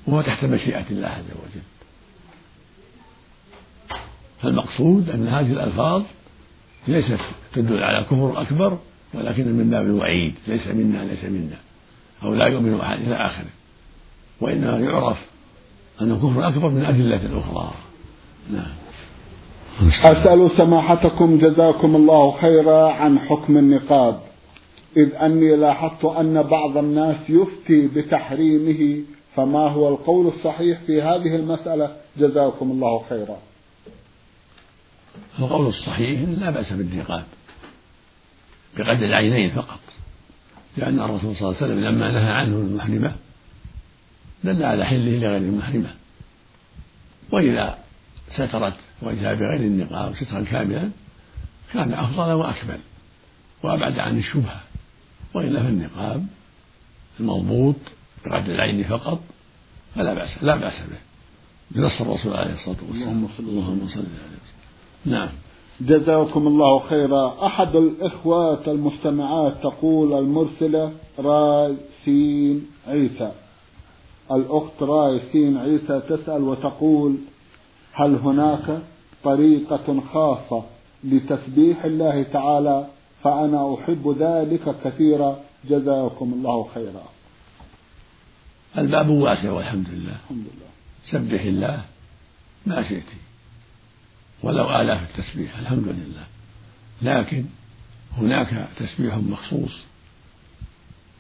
وهو 0.07 0.23
تحت 0.23 0.45
مشيئة 0.45 0.85
الله 0.91 1.09
عز 1.09 1.31
وجل. 1.31 1.63
فالمقصود 4.43 5.11
أن 5.11 5.29
هذه 5.29 5.53
الألفاظ 5.53 6.03
ليست 6.89 7.19
تدل 7.55 7.83
على 7.83 8.05
كفر 8.05 8.41
أكبر 8.41 8.79
ولكن 9.15 9.53
من 9.53 9.71
باب 9.71 9.87
الوعيد 9.87 10.35
ليس 10.47 10.67
منا 10.67 11.05
ليس 11.05 11.25
منا. 11.25 11.57
أو 12.23 12.35
لا 12.35 12.47
يؤمن 12.47 12.81
أحد 12.81 12.99
إلى 13.01 13.27
آخره. 13.27 13.51
وإنما 14.41 14.79
يعرف 14.79 15.19
أنه 16.01 16.17
كفر 16.17 16.49
أكبر 16.49 16.69
من 16.69 16.85
أدلة 16.85 17.39
أخرى. 17.39 17.75
نعم. 18.51 18.73
أسأل 19.83 20.51
سماحتكم 20.57 21.39
جزاكم 21.39 21.97
الله 21.97 22.37
خيرا 22.41 22.93
عن 22.93 23.19
حكم 23.19 23.57
النقاب 23.57 24.21
إذ 24.97 25.15
أني 25.15 25.57
لاحظت 25.57 26.05
أن 26.05 26.43
بعض 26.43 26.77
الناس 26.77 27.17
يفتي 27.29 27.87
بتحريمه 27.87 29.03
فما 29.37 29.69
هو 29.69 29.89
القول 29.89 30.27
الصحيح 30.27 30.81
في 30.87 31.03
هذه 31.03 31.37
المسألة؟ 31.37 31.97
جزاكم 32.17 32.71
الله 32.71 33.05
خيرا. 33.09 33.39
القول 35.39 35.67
الصحيح 35.67 36.21
لا 36.21 36.51
بأس 36.51 36.73
بالنقاب 36.73 37.25
بقدر 38.77 39.07
العينين 39.07 39.51
فقط. 39.51 39.81
لأن 40.77 41.01
الرسول 41.01 41.37
صلى 41.37 41.49
الله 41.49 41.63
عليه 41.63 41.67
وسلم 41.67 41.81
لما 41.81 42.11
نهى 42.11 42.31
عنه 42.31 42.57
المحرمة 42.57 43.13
دل 44.45 44.63
على 44.63 44.85
حله 44.85 45.19
لغير 45.19 45.37
المحرمة. 45.37 45.95
وإذا 47.33 47.79
سترت 48.31 48.77
وجهها 49.03 49.35
بغير 49.35 49.61
النقاب 49.61 50.15
سترا 50.15 50.45
كاملا 50.45 50.91
كان 51.73 51.95
أفضل 51.95 52.33
وأكمل. 52.33 52.79
وأبعد 53.63 53.99
عن 53.99 54.19
الشبهة. 54.19 54.61
وإلا 55.35 55.63
فالنقاب 55.63 56.27
المضبوط 57.21 57.77
بقدر 58.27 58.55
العين 58.55 58.85
فقط 58.85 59.21
فلا 59.95 60.15
بأس 60.15 60.43
لا 60.43 60.57
بأس 60.57 60.73
به. 60.73 60.99
بنص 61.71 62.01
الرسول 62.01 62.33
عليه 62.33 62.55
الصلاة 62.55 62.77
والسلام. 62.89 63.09
اللهم 63.09 63.29
صل 63.37 63.45
عليه. 63.45 63.85
وسلم 63.85 64.07
نعم. 65.05 65.29
جزاكم 65.81 66.47
الله 66.47 66.79
خيرا. 66.79 67.47
أحد 67.47 67.77
الإخوات 67.77 68.69
المستمعات 68.69 69.53
تقول 69.63 70.19
المرسلة 70.19 70.93
راي 71.19 71.77
سين 72.05 72.67
عيسى. 72.89 73.33
الأخت 74.33 74.83
راي 74.83 75.21
سين 75.33 75.57
عيسى 75.57 76.01
تسأل 76.09 76.43
وتقول 76.43 77.17
هل 77.93 78.15
هناك 78.15 78.79
طريقة 79.25 80.01
خاصة 80.13 80.63
لتسبيح 81.05 81.85
الله 81.85 82.23
تعالى؟ 82.23 82.87
فأنا 83.23 83.75
أحب 83.75 84.17
ذلك 84.19 84.75
كثيرا. 84.85 85.37
جزاكم 85.69 86.33
الله 86.33 86.67
خيرا. 86.75 87.14
الباب 88.79 89.09
واسع 89.09 89.51
والحمد 89.51 89.89
لله. 89.89 90.17
الحمد 90.25 90.45
لله. 90.55 90.71
سبح 91.05 91.41
الله. 91.41 91.85
ما 92.67 92.89
شئت. 92.89 93.05
ولو 94.43 94.81
آلاف 94.81 95.01
التسبيح 95.03 95.59
الحمد 95.59 95.89
لله. 95.89 96.27
لكن 97.03 97.45
هناك 98.17 98.69
تسبيح 98.77 99.15
مخصوص. 99.15 99.81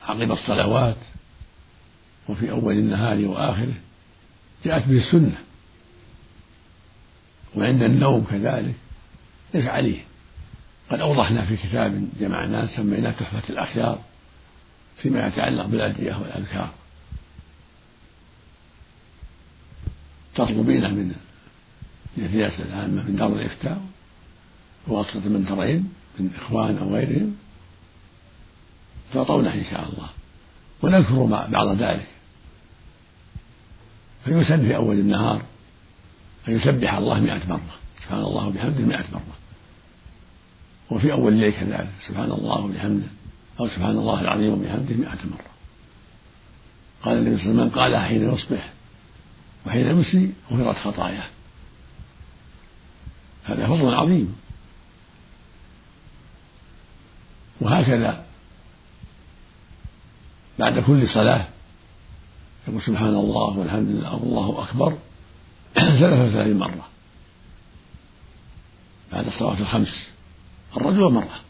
عقب 0.02 0.32
الصلوات 0.32 0.96
وفي 2.28 2.50
أول 2.50 2.74
النهار 2.74 3.24
وآخره 3.24 3.74
جاءت 4.64 4.88
به 4.88 4.98
السنة. 4.98 5.38
وعند 7.56 7.82
النوم 7.82 8.24
كذلك 8.30 8.74
ليس 9.54 9.66
عليه؟ 9.66 9.98
قد 10.90 11.00
أوضحنا 11.00 11.44
في 11.44 11.56
كتاب 11.56 12.08
جمعناه 12.20 12.66
سميناه 12.66 13.10
تحفة 13.10 13.42
الأخيار 13.50 13.98
فيما 14.96 15.26
يتعلق 15.26 15.66
بالأدعية 15.66 16.16
والأذكار. 16.16 16.70
تطلبين 20.34 20.94
من 20.94 21.14
الرئاسة 22.18 22.64
العامة 22.64 23.02
من 23.02 23.16
دار 23.16 23.32
الإفتاء 23.32 23.80
بواسطة 24.88 25.28
من 25.28 25.46
ترين 25.46 25.92
من 26.18 26.30
إخوان 26.36 26.78
أو 26.78 26.94
غيرهم. 26.94 27.36
تعطونه 29.14 29.54
إن 29.54 29.64
شاء 29.64 29.88
الله. 29.92 30.08
ونذكر 30.82 31.46
بعض 31.50 31.76
ذلك. 31.76 32.06
فيسن 34.24 34.66
في 34.66 34.76
أول 34.76 34.98
النهار. 34.98 35.42
أن 36.48 36.52
يسبح 36.56 36.94
الله 36.94 37.20
مئة 37.20 37.48
مرة. 37.48 37.78
سبحان 38.02 38.20
الله 38.20 38.46
وبحمده 38.46 38.84
مئة 38.84 39.04
مرة. 39.12 39.36
وفي 40.90 41.12
أول 41.12 41.32
الليل 41.32 41.52
كذلك. 41.52 41.90
سبحان 42.08 42.30
الله 42.30 42.60
وبحمده. 42.60 43.06
أو 43.60 43.68
سبحان 43.68 43.98
الله 43.98 44.20
العظيم 44.20 44.52
وبحمده 44.52 44.94
مئة 44.94 45.26
مرة. 45.30 45.54
قال 47.02 47.18
النبي 47.18 47.42
صلى 47.42 47.50
الله 47.50 47.62
عليه 47.62 47.62
وسلم 47.62 47.64
من 47.64 47.70
قالها 47.70 48.00
حين 48.00 48.34
يصبح 48.34 48.72
وحين 49.66 49.86
يمسي 49.86 50.32
غفرت 50.52 50.76
خطاياه 50.76 51.24
هذا 53.44 53.66
فضل 53.66 53.94
عظيم. 53.94 54.36
وهكذا 57.60 58.24
بعد 60.58 60.78
كل 60.78 61.08
صلاة 61.08 61.46
يقول 62.68 62.82
سبحان 62.82 63.14
الله 63.14 63.58
والحمد 63.58 63.88
لله 63.88 64.14
والله 64.14 64.62
أكبر 64.62 64.98
ثلاثة 65.74 66.24
وثلاثين 66.24 66.58
مرة. 66.58 66.88
بعد 69.12 69.26
الصلاة 69.26 69.60
الخمس 69.60 70.08
الرجل 70.76 71.12
مرة 71.12 71.40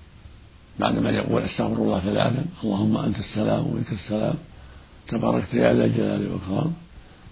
بعدما 0.78 1.10
يقول 1.10 1.42
أستغفر 1.42 1.82
الله 1.82 2.00
ثلاثا 2.00 2.44
اللهم 2.64 2.96
أنت 2.96 3.18
السلام 3.18 3.66
ومنك 3.66 3.92
السلام 3.92 4.34
تباركت 5.08 5.54
يا 5.54 5.74
ذا 5.74 5.84
الجلال 5.84 6.32
والإكرام. 6.32 6.74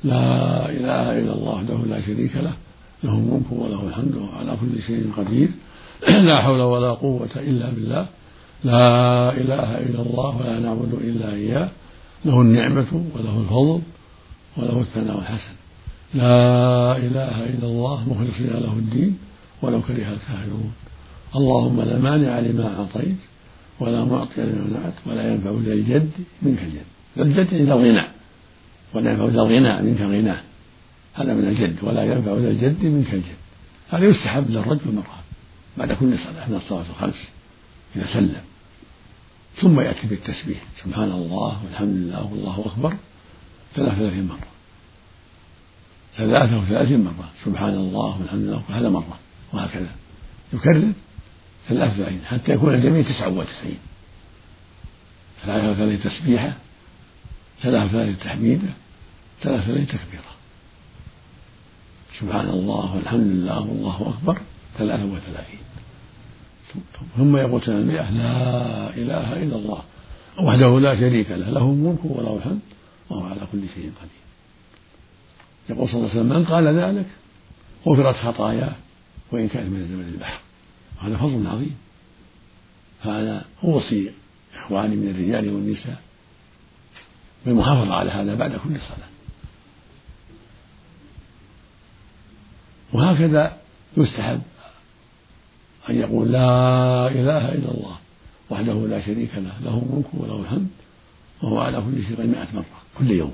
لا 0.04 0.70
إله 0.70 1.18
إلا 1.18 1.32
الله 1.32 1.54
وحده 1.54 1.78
لا 1.90 2.00
شريك 2.00 2.36
له 2.36 2.52
له 3.04 3.12
الملك 3.12 3.52
وله 3.52 3.88
الحمد 3.88 4.14
وعلى 4.14 4.56
كل 4.60 4.82
شيء 4.82 5.12
قدير. 5.16 5.48
لا 6.28 6.40
حول 6.42 6.60
ولا 6.60 6.90
قوة 6.90 7.30
إلا 7.36 7.70
بالله. 7.70 8.06
لا 8.64 9.30
إله 9.30 9.78
إلا 9.78 10.02
الله 10.02 10.36
ولا 10.36 10.58
نعبد 10.58 10.92
إلا 10.94 11.34
إياه. 11.34 11.68
له 12.24 12.40
النعمة 12.40 13.04
وله 13.14 13.40
الفضل 13.40 13.80
وله 14.56 14.80
الثناء 14.80 15.18
الحسن. 15.18 15.54
لا 16.14 16.96
إله 16.96 17.44
إلا 17.44 17.66
الله 17.66 18.08
مخلصين 18.08 18.50
له 18.50 18.72
الدين 18.72 19.18
ولو 19.62 19.80
كره 19.82 19.94
الكافرون. 19.94 20.72
اللهم 21.36 21.80
لا 21.80 21.98
مانع 21.98 22.38
لما 22.38 22.66
أعطيت 22.78 23.16
ولا 23.80 24.04
معطي 24.04 24.40
لما 24.40 24.64
منعت 24.70 24.94
ولا 25.06 25.32
ينفع 25.32 25.50
ذا 25.50 25.72
الجد 25.72 26.10
منك 26.42 26.58
الجد. 26.58 26.86
الجد 27.18 27.54
إذا 27.54 27.74
الغنى. 27.74 28.21
ولا 28.94 29.10
ينفع 29.10 29.24
ذا 29.24 29.42
الغنى 29.42 29.82
منك 29.82 30.00
غناه. 30.00 30.40
هذا 31.14 31.34
من 31.34 31.48
الجد 31.48 31.76
ولا 31.82 32.04
ينفع 32.04 32.32
ذا 32.32 32.50
الجد 32.50 32.84
منك 32.84 33.14
الجد. 33.14 33.36
هذا 33.90 34.06
يستحب 34.06 34.50
للرجل 34.50 34.94
مرة 34.94 35.22
بعد 35.76 35.92
كل 35.92 36.18
صلاة 36.18 36.48
من 36.48 36.56
الصلاة 36.56 36.84
الخمس 36.90 37.28
إذا 37.96 38.06
سلم. 38.06 38.42
ثم 39.60 39.80
يأتي 39.80 40.06
بالتسبيح. 40.06 40.58
سبحان 40.84 41.10
الله 41.10 41.64
والحمد 41.64 41.88
لله 41.88 42.24
والله 42.24 42.64
أكبر. 42.66 42.96
ثلاث 43.74 43.92
وثلاثين 43.92 44.26
مرة. 44.26 44.48
ثلاثة 46.16 46.58
وثلاثين 46.60 47.04
مرة. 47.04 47.28
سبحان 47.44 47.74
الله 47.74 48.20
والحمد 48.20 48.40
لله 48.40 48.62
هذا 48.68 48.88
مرة. 48.88 49.18
وهكذا. 49.52 49.88
يكرر 50.52 50.92
ثلاث 51.68 51.92
وثلاثين 51.92 52.20
حتى 52.24 52.52
يكون 52.52 52.74
الجميع 52.74 53.02
تسعة 53.02 53.28
وتسعين. 53.28 53.78
ثلاثة 55.44 55.70
وثلاثين 55.70 56.00
تسبيحة. 56.10 56.52
ثلاثة 57.62 57.84
وثلاثين 57.84 58.18
تحميدة. 58.18 58.68
ثلاثة 59.42 59.62
وثلاثين 59.62 59.86
تكبيرة. 59.86 60.32
سبحان 62.20 62.48
الله 62.48 62.96
والحمد 62.96 63.26
لله 63.26 63.60
والله 63.60 64.14
أكبر. 64.18 64.40
ثلاثة 64.78 65.04
وثلاثين. 65.04 65.58
ثم 67.16 67.36
يقول 67.36 67.62
سنة 67.62 67.78
المئة 67.78 68.10
لا 68.10 68.90
إله 68.94 69.42
إلا 69.42 69.56
الله. 69.56 69.82
وحده 70.40 70.80
لا 70.80 71.00
شريك 71.00 71.30
له 71.30 71.50
له 71.50 71.62
الملك 71.62 72.04
وله 72.04 72.36
الحمد 72.36 72.60
وهو 73.10 73.24
على 73.26 73.40
كل 73.52 73.60
شيء 73.74 73.92
قدير. 74.00 74.22
يقول 75.68 75.88
صلى 75.88 75.96
الله 75.96 76.10
عليه 76.10 76.20
وسلم 76.20 76.36
من 76.38 76.44
قال 76.44 76.66
ذلك؟ 76.66 77.06
غفرت 77.86 78.16
خطاياه 78.16 78.72
وإن 79.32 79.48
كانت 79.48 79.72
من 79.72 79.88
زمن 79.88 80.08
البحر. 80.14 80.40
وهذا 80.98 81.16
فضل 81.16 81.46
عظيم. 81.46 81.76
فأنا 83.04 83.44
أوصي 83.64 84.10
إخواني 84.54 84.96
من 84.96 85.10
الرجال 85.10 85.54
والنساء. 85.54 86.02
بالمحافظة 87.46 87.94
على 87.94 88.10
هذا 88.10 88.34
بعد 88.34 88.50
كل 88.50 88.80
صلاة. 88.80 89.11
وهكذا 92.92 93.56
يستحب 93.96 94.42
أن 95.90 95.96
يقول 95.96 96.32
لا 96.32 97.08
إله 97.08 97.52
إلا 97.52 97.70
الله 97.70 97.96
وحده 98.50 98.72
لا 98.72 99.00
شريك 99.00 99.30
له 99.34 99.52
له 99.64 99.82
الملك 99.82 100.06
وله 100.14 100.40
الحمد 100.40 100.68
وهو 101.42 101.58
على 101.58 101.80
كل 101.80 102.04
شيء 102.04 102.26
مئة 102.26 102.48
مرة 102.54 102.64
كل 102.98 103.10
يوم. 103.10 103.32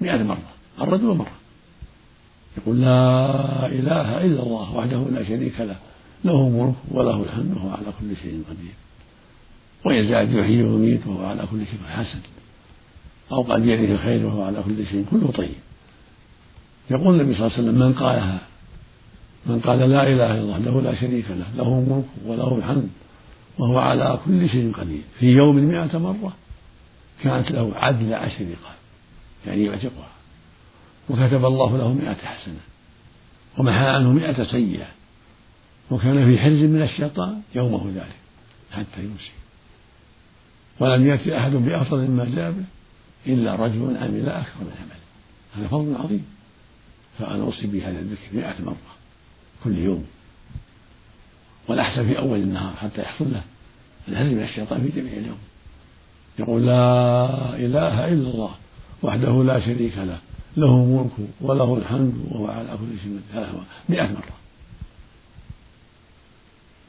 مئة 0.00 0.22
مرة 0.22 0.48
الرجل 0.80 1.06
مرة. 1.06 1.36
يقول 2.56 2.80
لا 2.80 3.66
إله 3.66 4.24
إلا 4.24 4.42
الله 4.42 4.76
وحده 4.76 4.98
لا 4.98 5.24
شريك 5.24 5.60
له 5.60 5.76
له 6.24 6.46
الملك 6.46 6.74
وله 6.90 7.22
الحمد 7.22 7.56
وهو 7.56 7.70
على 7.70 7.92
كل 8.00 8.16
شيء 8.22 8.42
قدير. 8.50 8.74
ويزال 9.84 10.38
يحيي 10.38 10.62
ويميت 10.62 11.06
وهو 11.06 11.26
على 11.26 11.46
كل 11.50 11.66
شيء 11.66 11.78
حسن. 11.88 12.20
أو 13.32 13.42
قال 13.42 13.60
بيده 13.60 13.94
الخير 13.94 14.26
وهو 14.26 14.42
على 14.42 14.62
كل 14.62 14.86
شيء 14.86 15.06
كله 15.10 15.32
طيب. 15.32 15.63
يقول 16.90 17.20
النبي 17.20 17.34
صلى 17.34 17.46
الله 17.46 17.58
عليه 17.58 17.68
وسلم 17.68 17.78
من 17.78 17.92
قالها؟ 17.92 18.40
من 19.46 19.60
قال 19.60 19.78
لا 19.78 20.02
إله 20.02 20.10
إلا 20.12 20.40
الله 20.40 20.58
له 20.58 20.82
لا 20.82 20.94
شريك 20.94 21.24
له 21.30 21.46
له 21.56 21.68
الملك 21.78 22.04
وله 22.26 22.58
الحمد 22.58 22.88
وهو 23.58 23.78
على 23.78 24.18
كل 24.24 24.48
شيء 24.48 24.72
قدير. 24.72 25.02
في 25.18 25.26
يوم 25.26 25.56
مئة 25.56 25.98
مرة 25.98 26.32
كانت 27.22 27.50
له 27.50 27.72
عدل 27.74 28.14
عشر 28.14 28.44
رقاب 28.44 28.76
يعني 29.46 29.64
يعتقها. 29.64 30.08
وكتب 31.10 31.44
الله 31.44 31.76
له 31.76 31.92
مئة 31.92 32.14
حسنة 32.14 32.60
ومحى 33.58 33.86
عنه 33.86 34.12
مئة 34.12 34.44
سيئة 34.44 34.86
وكان 35.90 36.26
في 36.26 36.38
حرز 36.38 36.62
من 36.62 36.82
الشيطان 36.82 37.40
يومه 37.54 37.92
ذلك 37.94 38.16
حتى 38.72 39.04
يمسي. 39.04 39.32
ولم 40.80 41.06
يأتي 41.06 41.38
أحد 41.38 41.50
بأفضل 41.50 41.98
مما 41.98 42.24
جاء 42.24 42.50
به 42.50 42.64
إلا 43.32 43.54
رجل 43.54 43.96
عمل 43.96 44.28
أكثر 44.28 44.60
من 44.60 44.72
عمله. 44.80 45.04
هذا 45.56 45.68
فضل 45.68 45.94
عظيم. 46.04 46.33
فأنا 47.18 47.42
أوصي 47.42 47.66
بهذا 47.66 47.98
الذكر 47.98 48.26
مئة 48.32 48.54
مرة 48.64 48.76
كل 49.64 49.78
يوم. 49.78 50.06
والأحسن 51.68 52.06
في 52.06 52.18
أول 52.18 52.38
النهار 52.38 52.76
حتى 52.76 53.02
يحصل 53.02 53.32
له. 53.32 53.42
الحرز 54.08 54.28
من 54.28 54.42
الشيطان 54.42 54.80
في 54.80 55.00
جميع 55.00 55.12
اليوم. 55.12 55.38
يقول 56.38 56.66
لا 56.66 57.56
إله 57.56 58.08
إلا 58.08 58.30
الله 58.30 58.50
وحده 59.02 59.44
لا 59.44 59.60
شريك 59.60 59.98
له. 59.98 60.18
له 60.56 60.76
الملك 60.76 61.10
وله 61.40 61.76
الحمد 61.76 62.14
وهو 62.30 62.46
على 62.46 62.68
كل 62.68 62.98
شيء 63.02 63.20
ثلاث 63.32 63.48
مئة 63.88 64.06
مرة. 64.06 64.34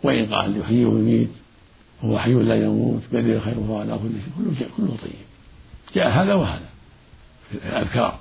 وإن 0.03 0.33
قال 0.33 0.57
يحيي 0.57 0.85
ويميت 0.85 1.29
وهو 2.03 2.19
حي 2.19 2.33
لا 2.33 2.65
يموت 2.65 3.01
بيده 3.11 3.35
الخير 3.35 3.59
وهو 3.59 3.79
على 3.79 3.97
كل 3.97 4.09
شيء. 4.09 4.33
كله 4.37 4.69
كله 4.77 4.97
طيب. 5.01 5.25
جاء 5.95 6.09
هذا 6.09 6.33
وهذا. 6.33 6.69
في 7.51 7.57
الأذكار. 7.69 8.19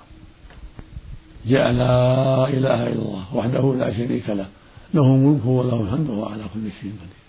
جاء 1.46 1.72
لا 1.72 2.48
إله 2.48 2.86
إلا 2.92 3.02
الله 3.02 3.24
وحده 3.34 3.74
لا 3.74 3.96
شريك 3.96 4.28
له 4.28 4.46
له 4.94 5.06
الملك 5.06 5.46
وله 5.46 5.80
الحمد 5.80 6.10
وهو 6.10 6.24
على 6.24 6.42
كل 6.54 6.70
شيء 6.80 6.92
قدير. 7.00 7.24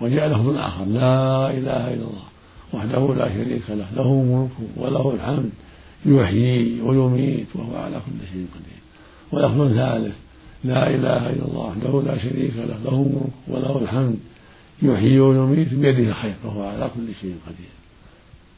وجاء 0.00 0.28
لفظ 0.28 0.56
آخر 0.56 0.84
لا 0.84 1.50
إله 1.50 1.94
إلا 1.94 2.04
الله 2.10 2.28
وحده 2.72 3.14
لا 3.14 3.28
شريك 3.28 3.62
له 3.70 3.86
له 3.96 4.02
الملك 4.02 4.50
وله 4.76 5.14
الحمد 5.14 5.50
يحيي 6.06 6.80
ويميت 6.80 7.46
وهو 7.54 7.76
على 7.76 7.96
كل 7.96 8.26
شيء 8.32 8.46
قدير. 8.54 8.80
ولفظ 9.32 9.74
ثالث 9.74 10.16
لا 10.64 10.90
إله 10.90 11.30
إلا 11.30 11.44
الله 11.44 11.66
وحده 11.66 12.02
لا 12.02 12.18
شريك 12.18 12.52
له 12.56 12.78
له 12.84 12.94
الملك 12.94 13.34
وله 13.48 13.78
الحمد 13.82 14.18
يحيي 14.82 15.20
ويميت 15.20 15.74
بيده 15.74 16.08
الخير 16.08 16.34
وهو 16.44 16.62
على 16.68 16.90
كل 16.94 17.14
شيء 17.20 17.34
قدير. 17.46 17.74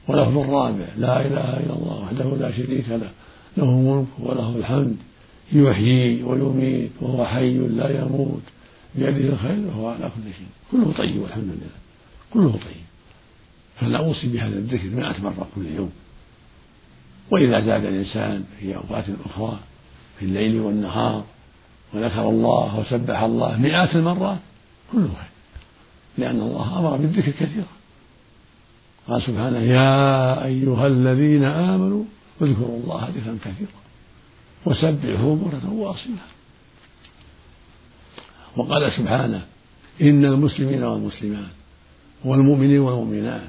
ولفظ 0.08 0.38
الرابع 0.38 0.86
لا 0.98 1.26
إله 1.26 1.50
إلا 1.60 1.74
الله 1.78 2.02
وحده 2.02 2.36
لا 2.36 2.52
شريك 2.52 2.88
له 2.88 3.10
له 3.56 3.64
الملك 3.64 4.06
وله 4.18 4.56
الحمد. 4.56 4.96
يحيي 5.52 6.22
ويميت 6.22 6.90
وهو 7.00 7.26
حي 7.26 7.58
لا 7.58 8.00
يموت. 8.00 8.42
بيده 8.94 9.32
الخير 9.32 9.66
وهو 9.66 9.88
على 9.88 9.98
كل 9.98 10.32
شيء. 10.38 10.46
كله 10.72 10.92
طيب 10.98 11.22
والحمد 11.22 11.44
لله. 11.44 11.76
كله 12.30 12.52
طيب. 12.52 12.86
فلا 13.80 13.98
أوصي 13.98 14.26
بهذا 14.26 14.56
الذكر 14.58 14.88
مائة 14.88 15.22
مرة 15.22 15.48
كل 15.54 15.66
يوم. 15.66 15.90
وإذا 17.30 17.60
زاد 17.60 17.84
الإنسان 17.84 18.44
في 18.60 18.76
أوقات 18.76 19.04
أخرى 19.26 19.58
في 20.18 20.24
الليل 20.24 20.60
والنهار 20.60 21.24
وذكر 21.94 22.28
الله 22.28 22.78
وسبح 22.78 23.22
الله 23.22 23.58
مئات 23.58 23.96
المرات 23.96 24.38
كله 24.92 25.08
خير. 25.08 25.30
لأن 26.18 26.40
الله 26.40 26.78
أمر 26.78 26.96
بالذكر 26.96 27.32
كثيرا. 27.32 27.66
قال 29.08 29.22
سبحانه 29.22 29.58
يا 29.58 30.44
أيها 30.44 30.86
الذين 30.86 31.44
آمنوا 31.44 32.04
اذكروا 32.42 32.80
الله 32.80 33.08
ذكرا 33.08 33.38
كثيرا 33.44 33.80
وسبحوا 34.66 35.36
بكرة 35.36 35.72
وأصيلا. 35.72 36.26
وقال 38.56 38.92
سبحانه 38.92 39.46
إن 40.00 40.24
المسلمين 40.24 40.82
والمسلمات 40.82 41.50
والمؤمنين 42.24 42.78
والمؤمنات 42.78 43.48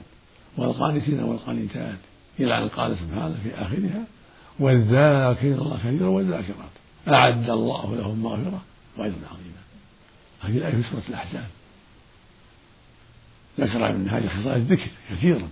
والقانتين 0.58 1.19
والقانتات 1.19 1.97
إلى 2.39 2.58
أن 2.63 2.67
قال 2.67 2.97
سبحانه 2.97 3.36
في 3.43 3.62
آخرها 3.62 4.04
والذاكرين 4.60 5.54
الله 5.54 5.78
كثيرا 5.78 6.08
والذاكرات. 6.08 6.69
أعد 7.08 7.50
الله 7.50 7.95
لهم 7.95 8.23
مغفرة 8.23 8.62
وأجرا 8.97 9.28
عظيما. 9.32 9.62
هذه 10.41 10.58
الآية 10.58 10.82
في 10.82 10.89
سورة 10.91 11.04
الأحزاب. 11.10 11.47
ذكر 13.60 13.89
ابن 13.89 14.10
هذه 14.10 14.28
خصال 14.28 14.56
الذكر 14.56 14.88
كثيرا 15.10 15.50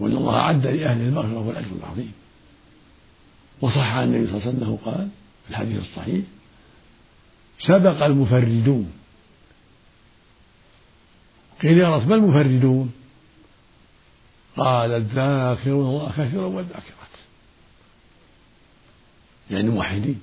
وأن 0.00 0.12
الله 0.12 0.36
أعد 0.36 0.66
لأهل 0.66 1.00
المغفرة 1.00 1.38
والأجر 1.38 1.70
العظيم. 1.80 2.12
وصح 3.62 3.94
عن 3.94 4.04
النبي 4.04 4.26
صلى 4.26 4.36
الله 4.36 4.48
عليه 4.48 4.58
وسلم 4.58 4.76
قال 4.76 5.08
في 5.44 5.50
الحديث 5.50 5.80
الصحيح 5.80 6.24
سبق 7.58 8.04
المفردون. 8.04 8.92
قيل 11.62 11.78
يا 11.78 11.96
رسول 11.96 12.08
ما 12.08 12.14
المفردون؟ 12.14 12.92
قال 14.56 14.90
الذاكرون 14.90 15.86
الله 15.86 16.12
كثيرا 16.16 16.46
والذاكرات. 16.46 17.14
يعني 19.50 19.68
موحدين 19.68 20.20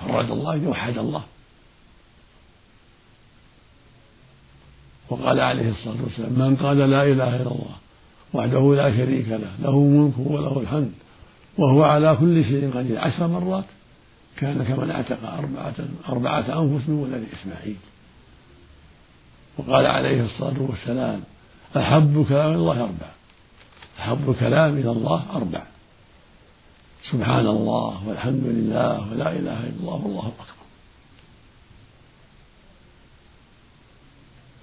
فرد 0.00 0.30
الله 0.30 0.68
وحد 0.68 0.98
الله. 0.98 1.24
وقال 5.08 5.40
عليه 5.40 5.70
الصلاة 5.70 6.02
والسلام 6.02 6.32
من 6.32 6.56
قال 6.56 6.76
لا 6.76 7.02
إله 7.02 7.36
إلا 7.36 7.50
الله 7.52 7.76
وحده 8.32 8.74
لا 8.74 8.96
شريك 8.96 9.28
له 9.28 9.52
له 9.62 9.80
ملكه 9.80 10.20
وله 10.20 10.60
الحمد 10.60 10.92
وهو 11.58 11.82
على 11.82 12.16
كل 12.20 12.44
شيء 12.44 12.72
قدير. 12.74 12.98
عشر 12.98 13.26
مرات 13.26 13.64
كان 14.36 14.64
كمن 14.64 14.90
اعتق 14.90 15.32
أربعة 15.32 15.74
أربعة 16.08 16.62
أنفس 16.62 16.88
من 16.88 16.94
ولد 16.94 17.24
إسماعيل. 17.40 17.76
وقال 19.58 19.86
عليه 19.86 20.24
الصلاة 20.24 20.62
والسلام 20.62 21.20
أحب 21.76 22.26
كلام 22.28 22.52
الله 22.52 22.80
أربع 22.80 23.10
أحب 24.00 24.30
الكلام 24.30 24.78
إلى 24.78 24.90
الله 24.90 25.24
أربع 25.32 25.62
سبحان 27.10 27.46
الله 27.46 28.08
والحمد 28.08 28.44
لله 28.44 29.12
ولا 29.12 29.32
إله 29.32 29.60
إلا 29.60 29.80
الله 29.80 29.94
والله 30.04 30.26
أكبر. 30.28 30.56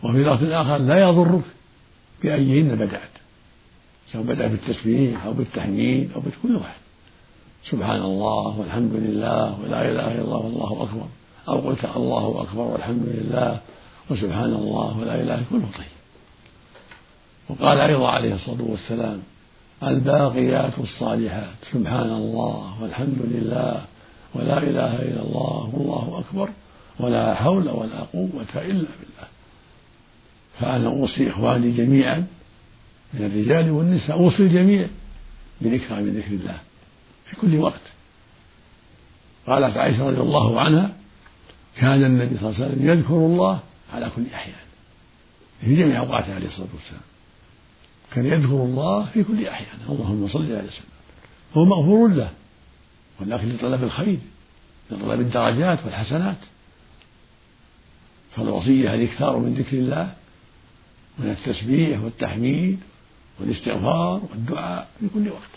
وفي 0.04 0.24
لفظ 0.24 0.52
آخر 0.52 0.78
لا 0.78 1.00
يضرك 1.00 1.44
بأيهن 2.24 2.76
بدأت 2.76 3.13
سواء 4.14 4.24
بدأ 4.24 4.48
بالتسبيح 4.48 5.26
أو 5.26 5.34
بالتحميد 5.34 6.12
أو 6.16 6.20
بكل 6.20 6.56
واحد. 6.56 6.82
سبحان 7.70 8.02
الله 8.02 8.60
والحمد 8.60 8.94
لله 8.94 9.60
ولا 9.64 9.92
إله 9.92 10.12
إلا 10.12 10.22
الله 10.22 10.38
والله 10.38 10.84
أكبر. 10.84 11.08
أو 11.48 11.70
قلت 11.70 11.86
الله 11.96 12.42
أكبر 12.42 12.62
والحمد 12.62 13.04
لله 13.06 13.60
وسبحان 14.10 14.54
الله 14.54 14.98
ولا 15.00 15.22
إله 15.22 15.44
كله 15.50 15.68
طيب 15.78 15.94
وقال 17.50 17.78
أيضا 17.80 18.10
عليه 18.10 18.36
الصلاة 18.36 18.62
والسلام 18.62 19.20
الباقيات 19.84 20.74
الصالحات. 20.80 21.56
سبحان 21.72 22.10
الله 22.10 22.82
والحمد 22.82 23.20
لله 23.22 23.82
ولا 24.36 24.58
إله 24.58 24.96
إلا 25.02 25.22
الله 25.22 25.70
والله 25.74 26.24
أكبر 26.28 26.50
ولا 27.00 27.34
حول 27.34 27.70
ولا 27.70 28.00
قوة 28.14 28.54
إلا 28.56 28.88
بالله. 29.00 29.28
فأنا 30.60 30.88
أوصي 30.88 31.30
إخواني 31.30 31.72
جميعا 31.72 32.28
من 33.14 33.26
الرجال 33.26 33.72
والنساء. 33.72 34.18
أوصي 34.18 34.44
الجميع 34.44 34.88
بالإكثار 35.62 36.02
من 36.02 36.18
ذكر 36.18 36.32
الله 36.32 36.58
في 37.26 37.36
كل 37.36 37.58
وقت. 37.58 37.82
قالت 39.48 39.78
عائشة 39.78 40.10
رضي 40.10 40.22
الله 40.22 40.62
عنها 40.62 40.94
كان 41.78 42.04
النبي 42.04 42.38
صلى 42.38 42.50
الله 42.50 42.64
عليه 42.64 42.74
وسلم 42.74 42.90
يذكر 42.90 43.14
الله 43.14 43.60
على 43.94 44.12
كل 44.16 44.24
أحيان 44.34 44.56
في 45.62 45.76
جميع 45.76 46.00
أوقاته 46.00 46.36
عليه 46.36 46.48
الصلاة 46.48 46.68
والسلام. 46.74 47.02
كان 48.14 48.26
يذكر 48.26 48.64
الله 48.64 49.06
في 49.06 49.24
كل 49.24 49.48
أحيان. 49.48 49.78
اللهم 49.90 50.28
صل 50.28 50.46
على 50.46 50.68
وسلم 50.68 50.94
هو 51.58 51.66
مغفور 51.66 52.10
له 52.10 52.30
ولكن 53.22 53.50
لطلب 53.50 53.84
الخير 53.84 54.20
لطلب 54.92 55.20
الدرجات 55.20 55.80
والحسنات. 55.86 56.38
فالوصية 58.36 58.94
الإكثار 58.94 59.38
من 59.38 59.54
ذكر 59.54 59.78
الله 59.78 60.14
من 61.20 61.30
التسبيح 61.30 62.00
والتحميد 62.02 62.80
والاستغفار 63.40 64.22
والدعاء 64.32 64.88
في 65.00 65.08
كل 65.14 65.30
وقت. 65.30 65.50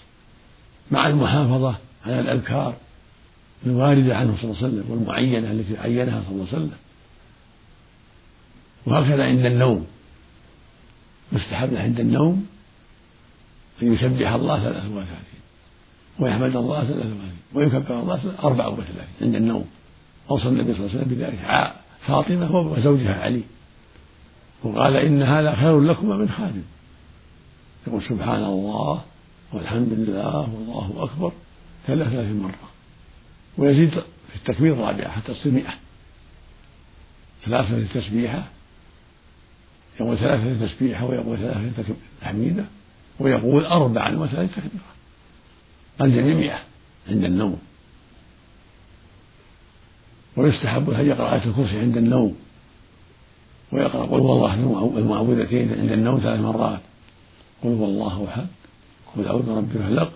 مع 0.90 1.06
المحافظة 1.06 1.76
على 2.06 2.20
الأذكار 2.20 2.74
الواردة 3.66 4.16
عنه 4.16 4.36
صلى 4.36 4.44
الله 4.44 4.56
عليه 4.56 4.68
وسلم 4.68 4.84
والمعينة 4.90 5.50
التي 5.50 5.78
عينها 5.78 6.22
صلى 6.22 6.32
الله 6.32 6.46
عليه 6.52 6.56
وسلم. 6.56 6.78
وهكذا 8.86 9.24
عند 9.24 9.46
النوم. 9.46 9.86
يستحب 11.32 11.72
له 11.72 11.80
عند 11.80 12.00
النوم 12.00 12.46
أن 13.82 13.92
يسبح 13.92 14.32
الله 14.32 14.58
ثلاث 14.58 14.84
وثلاثين 14.84 15.40
ويحمد 16.18 16.56
الله 16.56 16.84
ثلاث 16.84 17.06
وثلاثين 17.06 17.36
ويكبر 17.54 18.00
الله 18.00 18.20
أربع 18.44 18.66
وثلاثين 18.66 19.04
عند 19.22 19.34
النوم. 19.34 19.66
أوصى 20.30 20.48
النبي 20.48 20.74
صلى 20.74 20.86
الله 20.86 20.90
عليه 20.90 21.00
وسلم 21.00 21.18
بذلك. 21.18 21.72
فاطمة 22.06 22.56
وزوجها 22.56 23.22
علي. 23.22 23.42
وقال 24.62 24.96
إن 24.96 25.22
هذا 25.22 25.54
خير 25.54 25.80
لكما 25.80 26.16
من 26.16 26.28
خادم. 26.28 26.62
يقول 27.86 28.02
سبحان 28.02 28.44
الله 28.44 29.02
والحمد 29.52 29.88
لله 29.92 30.54
والله 30.54 31.04
أكبر 31.04 31.32
ثلاث 31.86 32.32
مرة 32.32 32.70
ويزيد 33.58 33.90
في 34.28 34.36
التكبير 34.36 34.72
الرابعة 34.72 35.08
حتى 35.08 35.34
تصير 35.34 35.52
مئة 35.52 35.74
ثلاثة 37.44 38.00
تسبيحة 38.00 38.44
يقول 40.00 40.18
ثلاثة 40.18 40.66
تسبيحة 40.66 41.04
ويقول 41.04 41.38
ثلاثة 41.38 41.94
تحميدة 42.20 42.64
ويقول 43.20 43.64
أربعا 43.64 44.16
وثلاثة 44.16 44.52
تكبيرة 44.60 44.96
الجميع 46.00 46.36
مئة 46.36 46.58
عند 47.08 47.24
النوم. 47.24 47.58
ويستحب 50.36 50.90
أن 50.90 51.06
يقرأ 51.06 51.34
آية 51.34 51.44
الكرسي 51.44 51.78
عند 51.78 51.96
النوم. 51.96 52.36
ويقرأ 53.72 54.06
قل 54.06 54.20
هو 54.20 54.32
الله 54.32 54.54
المعوذتين 54.98 55.74
عند 55.80 55.92
النوم 55.92 56.20
ثلاث 56.20 56.40
مرات. 56.40 56.80
قل 57.66 57.72
هو 57.72 57.84
الله 57.84 58.24
أحد 58.28 58.46
قل 59.16 59.26
أعوذ 59.26 59.42
برب 59.42 59.76
الفلق 59.76 60.12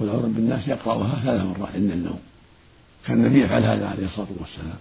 قل 0.00 0.08
أعوذ 0.08 0.22
برب 0.22 0.38
الناس 0.38 0.68
يقرأها 0.68 1.20
ثلاث 1.24 1.42
مرات 1.42 1.74
عند 1.74 1.90
النوم. 1.90 2.18
كان 3.06 3.16
النبي 3.16 3.42
يفعل 3.42 3.62
هذا 3.62 3.86
عليه 3.86 4.04
الصلاة 4.04 4.26
والسلام. 4.40 4.78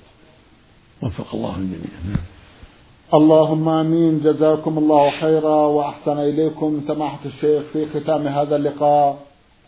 وفق 1.02 1.36
الله 1.36 1.56
الجميع. 1.56 2.17
اللهم 3.13 3.69
آمين. 3.69 4.19
جزاكم 4.24 4.78
الله 4.78 5.19
خيرا 5.19 5.56
وأحسن 5.65 6.17
إليكم. 6.17 6.82
سماحة 6.88 7.19
الشيخ 7.26 7.63
في 7.74 7.86
ختام 7.89 8.28
هذا 8.28 8.56
اللقاء 8.56 9.19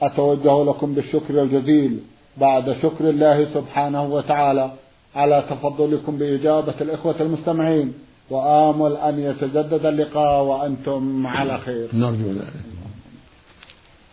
أتوجه 0.01 0.63
لكم 0.63 0.93
بالشكر 0.93 1.41
الجزيل 1.41 1.99
بعد 2.37 2.77
شكر 2.81 3.09
الله 3.09 3.47
سبحانه 3.53 4.03
وتعالى 4.03 4.71
على 5.15 5.43
تفضلكم 5.49 6.17
بإجابة 6.17 6.73
الإخوة 6.81 7.15
المستمعين. 7.19 7.93
وآمل 8.29 8.97
أن 8.97 9.19
يتجدد 9.19 9.85
اللقاء 9.85 10.43
وأنتم 10.43 11.27
على 11.27 11.57
خير. 11.57 11.87
نرجو 11.93 12.31
ذلك. 12.31 12.53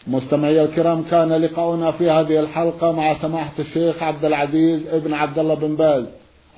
مستمعي 0.06 0.62
الكرام 0.62 1.02
كان 1.02 1.32
لقاؤنا 1.32 1.92
في 1.92 2.10
هذه 2.10 2.40
الحلقة 2.40 2.92
مع 2.92 3.22
سماحة 3.22 3.52
الشيخ 3.58 4.02
عبد 4.02 4.24
العزيز 4.24 4.86
ابن 4.86 5.14
عبد 5.14 5.38
الله 5.38 5.54
بن 5.54 5.76
باز 5.76 6.04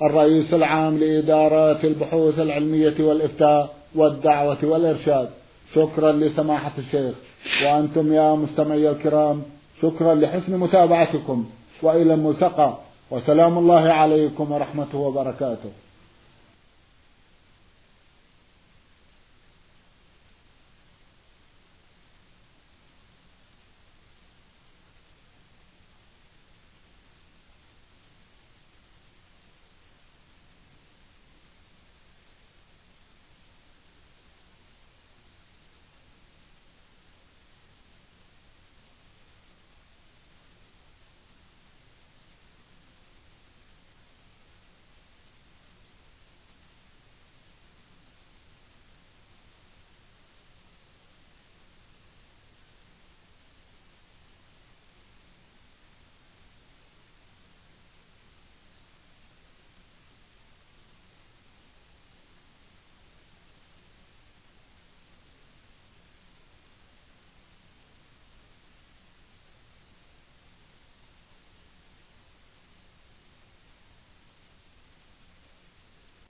الرئيس 0.01 0.53
العام 0.53 0.97
لإدارات 0.97 1.85
البحوث 1.85 2.39
العلمية 2.39 2.93
والإفتاء 2.99 3.75
والدعوة 3.95 4.57
والإرشاد. 4.63 5.29
شكرا 5.75 6.11
لسماحة 6.11 6.71
الشيخ. 6.77 7.15
وأنتم 7.63 8.13
يا 8.13 8.35
مستمعي 8.35 8.89
الكرام 8.89 9.41
شكرا 9.81 10.15
لحسن 10.15 10.57
متابعتكم. 10.57 11.45
وإلى 11.81 12.13
الملتقى. 12.13 12.77
وسلام 13.11 13.57
الله 13.57 13.91
عليكم 13.93 14.51
ورحمته 14.51 14.97
وبركاته. 14.97 15.71